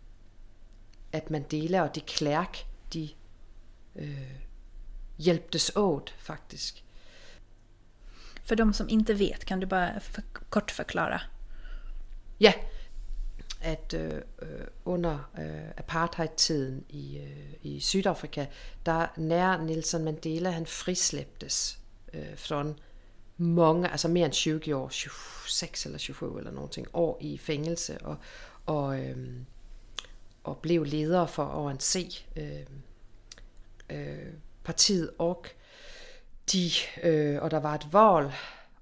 at 1.11 1.31
Mandela 1.31 1.81
og 1.81 1.95
de 1.95 2.01
Klerk, 2.01 2.67
de 2.93 3.09
øh, 3.95 4.45
hjälptes 5.15 5.75
åt 5.75 6.13
faktisk. 6.17 6.83
För 8.43 8.55
de 8.55 8.73
som 8.73 8.89
inte 8.89 9.13
vet, 9.13 9.45
kan 9.45 9.59
du 9.59 9.65
bara 9.65 9.99
för, 9.99 10.23
kort 10.49 10.71
förklara? 10.71 11.21
Ja, 12.37 12.53
at 13.61 13.93
øh, 13.93 14.21
øh, 14.41 14.67
under 14.85 15.29
øh, 15.39 15.69
apartheid-tiden 15.77 16.85
i, 16.89 17.17
øh, 17.17 17.53
i 17.61 17.79
Sydafrika, 17.79 18.45
der 18.85 19.07
nær 19.17 19.57
Nelson 19.57 20.03
Mandela, 20.03 20.49
han 20.49 20.65
frislæpptes 20.65 21.79
øh, 22.13 22.37
fra 22.37 22.73
mange, 23.37 23.89
altså 23.91 24.07
mere 24.07 24.25
end 24.25 24.33
20 24.33 24.75
år, 24.75 24.89
26 24.89 25.89
eller 25.89 25.97
27 25.97 26.37
eller 26.37 26.51
noget 26.51 26.87
år 26.93 27.17
i 27.21 27.37
fængelse, 27.37 27.97
og, 28.01 28.17
og, 28.65 28.99
øh, 28.99 29.17
og 30.43 30.57
blev 30.57 30.83
leder 30.83 31.25
for 31.25 31.69
ANC 31.69 32.23
øh, 32.35 32.65
øh, 33.89 34.33
partiet 34.65 35.11
og 35.17 35.45
de, 36.53 36.69
øh, 37.03 37.41
og 37.41 37.51
der 37.51 37.59
var 37.59 37.75
et 37.75 37.93
valg, 37.93 38.33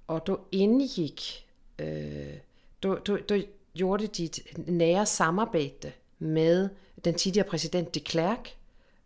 og 0.06 0.26
du 0.26 0.38
indgik, 0.52 1.46
øh, 1.78 2.34
du, 2.82 2.98
du, 3.06 3.18
du 3.28 3.42
gjorde 3.74 4.06
de 4.06 4.24
et 4.24 4.38
nære 4.56 5.06
samarbejde 5.06 5.92
med 6.18 6.68
den 7.04 7.14
tidligere 7.14 7.48
præsident 7.48 7.94
de 7.94 8.00
Klerk 8.00 8.56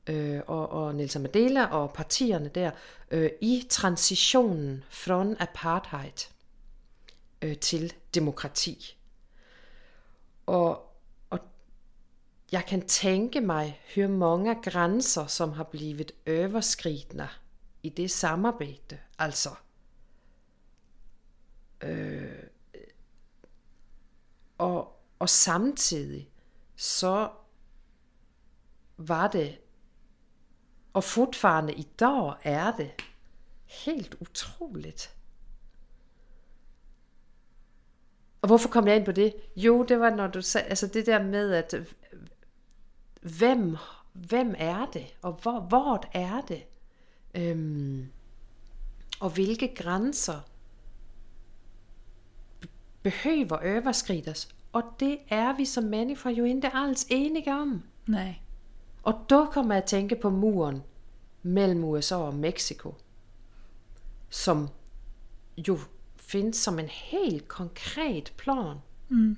øh, 0.06 0.40
og, 0.46 0.68
og 0.68 0.94
Nelson 0.94 1.22
Mandela 1.22 1.64
og 1.64 1.92
partierne 1.92 2.48
der 2.48 2.70
øh, 3.10 3.30
i 3.40 3.66
transitionen 3.68 4.84
fra 4.90 5.26
apartheid 5.38 6.28
øh, 7.42 7.56
til 7.56 7.92
demokrati. 8.14 8.96
Og 10.46 10.87
jeg 12.52 12.64
kan 12.66 12.86
tænke 12.86 13.40
mig, 13.40 13.80
hvor 13.94 14.08
mange 14.08 14.62
grænser, 14.62 15.26
som 15.26 15.52
har 15.52 15.64
blivet 15.64 16.12
overskridende 16.26 17.28
i 17.82 17.88
det 17.88 18.10
samarbejde. 18.10 18.98
Altså, 19.18 19.50
øh, 21.82 22.42
og, 24.58 25.00
og 25.18 25.28
samtidig 25.28 26.30
så 26.76 27.30
var 28.96 29.28
det, 29.28 29.58
og 30.92 31.04
fortfarande 31.04 31.72
i 31.72 31.88
dag 32.00 32.34
er 32.42 32.76
det, 32.76 32.90
helt 33.64 34.16
utroligt. 34.20 35.14
Og 38.42 38.46
hvorfor 38.46 38.68
kom 38.68 38.88
jeg 38.88 38.96
ind 38.96 39.04
på 39.04 39.12
det? 39.12 39.34
Jo, 39.56 39.82
det 39.82 40.00
var 40.00 40.10
når 40.10 40.26
du 40.26 40.42
sagde, 40.42 40.66
altså 40.66 40.86
det 40.86 41.06
der 41.06 41.22
med, 41.22 41.52
at 41.52 41.74
hvem, 43.20 43.76
hvem 44.12 44.54
er 44.58 44.86
det? 44.86 45.06
Og 45.22 45.32
hvor, 45.32 45.60
hvor 45.60 46.04
er 46.12 46.40
det? 46.40 46.64
Øhm, 47.34 48.08
og 49.20 49.30
hvilke 49.30 49.74
grænser 49.74 50.40
behøver 53.02 53.78
overskrides. 53.78 54.48
Og 54.72 54.82
det 55.00 55.18
er 55.28 55.56
vi 55.56 55.64
som 55.64 55.84
mennesker 55.84 56.30
jo 56.30 56.44
ikke 56.44 56.70
alls 56.74 57.06
enige 57.10 57.54
om. 57.54 57.82
Nej. 58.06 58.34
Og 59.02 59.14
då 59.30 59.46
kommer 59.52 59.74
jeg 59.74 59.82
at 59.82 59.88
tænke 59.88 60.16
på 60.16 60.30
muren 60.30 60.82
mellem 61.42 61.84
USA 61.84 62.16
og 62.16 62.34
Mexico, 62.34 62.94
som 64.30 64.68
jo 65.68 65.78
findes 66.16 66.56
som 66.56 66.78
en 66.78 66.88
helt 66.88 67.48
konkret 67.48 68.32
plan. 68.36 68.76
Mm. 69.08 69.36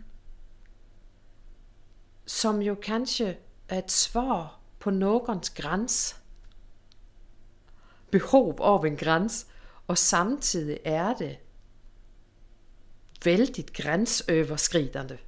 Som 2.27 2.63
jo 2.63 2.75
kanskje 2.75 3.27
er 3.27 3.35
et 3.79 3.91
svar 3.91 4.59
på 4.79 4.91
nogens 4.91 5.51
græns. 5.51 6.17
Behov 8.11 8.61
over 8.61 8.87
en 8.87 8.97
græns. 8.97 9.47
Og 9.87 9.99
samtidig 9.99 10.79
er 10.85 11.15
det 11.15 11.39
väldigt 13.25 13.73
gränsöverskridande. 13.73 15.19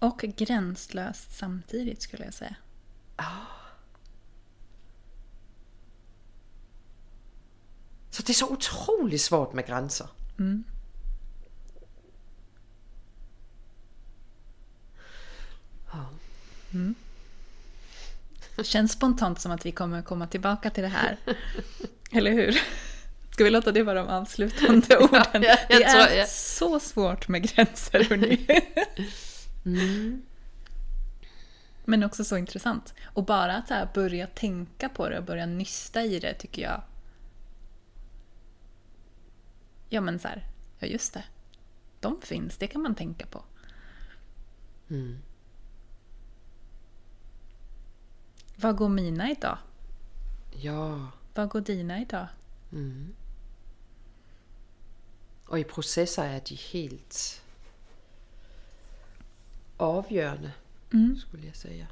Och 0.00 0.18
gränslöst 0.36 1.38
samtidigt 1.38 2.02
skulle 2.02 2.24
jag 2.24 2.34
säga. 2.34 2.54
Ah. 3.16 3.24
Så 8.10 8.22
det 8.22 8.32
är 8.32 8.34
så 8.34 8.52
otroligt 8.52 9.20
svårt 9.20 9.52
med 9.52 9.66
gränser. 9.66 10.08
Mm. 10.38 10.64
Mm. 16.74 16.94
Det 18.62 18.66
känns 18.66 18.92
spontant 18.92 19.40
som 19.40 19.52
att 19.52 19.66
vi 19.66 19.72
kommer 19.72 20.02
komma 20.02 20.26
tillbaka 20.26 20.70
till 20.70 20.82
det 20.82 20.88
här. 20.88 21.16
Eller 22.12 22.32
hur? 22.32 22.60
Ska 23.30 23.44
vi 23.44 23.50
låta 23.50 23.72
det 23.72 23.82
vara 23.82 24.04
de 24.04 24.08
avslutande 24.08 24.98
orden? 25.00 25.42
Ja, 25.42 25.56
jag, 25.68 25.80
jag 25.80 25.80
det 25.80 26.14
är 26.14 26.18
jag... 26.18 26.28
så 26.28 26.80
svårt 26.80 27.28
med 27.28 27.42
gränser, 27.42 28.04
hörni. 28.04 28.46
mm. 29.64 30.22
Men 31.84 32.04
också 32.04 32.24
så 32.24 32.36
intressant. 32.36 32.94
Och 33.04 33.24
bara 33.24 33.56
att 33.56 33.68
så 33.68 33.88
börja 33.94 34.26
tänka 34.26 34.88
på 34.88 35.08
det 35.08 35.18
och 35.18 35.24
börja 35.24 35.46
nysta 35.46 36.02
i 36.02 36.18
det 36.18 36.34
tycker 36.34 36.62
jag... 36.62 36.82
Ja 39.88 40.00
men 40.00 40.18
så 40.18 40.28
här, 40.28 40.46
ja 40.78 40.86
just 40.86 41.14
det. 41.14 41.24
De 42.00 42.20
finns, 42.22 42.58
det 42.58 42.66
kan 42.66 42.82
man 42.82 42.94
tänka 42.94 43.26
på. 43.26 43.44
Mm. 44.90 45.18
Vad 48.56 48.76
går 48.76 48.88
mina 48.88 49.30
idag? 49.30 49.58
Ja. 50.52 51.06
Vad 51.34 51.48
går 51.48 51.60
dina 51.60 52.00
idag? 52.00 52.26
Mm. 52.72 53.14
Og 55.46 55.60
i 55.60 55.64
processer 55.64 56.22
er 56.24 56.38
de 56.40 56.54
helt 56.56 57.42
avgörande, 59.78 60.52
Mm. 60.92 61.18
skulle 61.18 61.46
jeg 61.46 61.56
säga. 61.56 61.86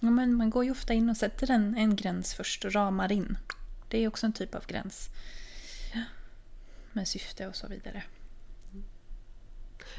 Ja, 0.00 0.10
men 0.10 0.34
man 0.34 0.50
går 0.50 0.64
ju 0.64 0.70
ofta 0.70 0.92
in 0.94 1.08
och 1.08 1.16
sätter 1.16 1.50
en, 1.50 1.76
en 1.76 1.96
gräns 1.96 2.34
först 2.34 2.64
och 2.64 2.72
ramar 2.74 3.12
in. 3.12 3.38
Det 3.88 3.98
är 3.98 4.08
också 4.08 4.26
en 4.26 4.32
typ 4.32 4.54
av 4.54 4.66
gräns. 4.66 5.10
Med 6.92 7.08
syfte 7.08 7.46
och 7.48 7.56
så 7.56 7.66
vidare. 7.68 8.02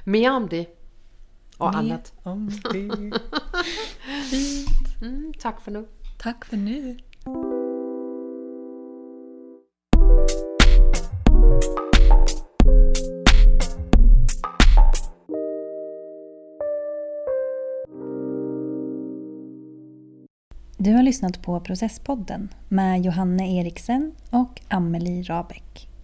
Mere 0.04 0.30
om 0.32 0.50
det 0.50 0.66
og 1.58 1.72
Mer 1.74 1.80
andet. 1.80 2.14
om 2.24 2.50
det. 2.72 2.90
Mm, 5.02 5.34
tak 5.40 5.62
for 5.62 5.72
nu. 5.72 5.86
Tack 6.18 6.46
för 6.46 6.58
nu. 6.58 6.98
Du 20.78 20.94
har 20.94 21.04
lyssnat 21.04 21.42
på 21.42 21.60
Processpodden 21.60 22.50
med 22.70 23.02
Johanne 23.02 23.60
Eriksen 23.60 24.12
och 24.30 24.62
Amelie 24.68 25.24
Rabeck. 25.24 25.95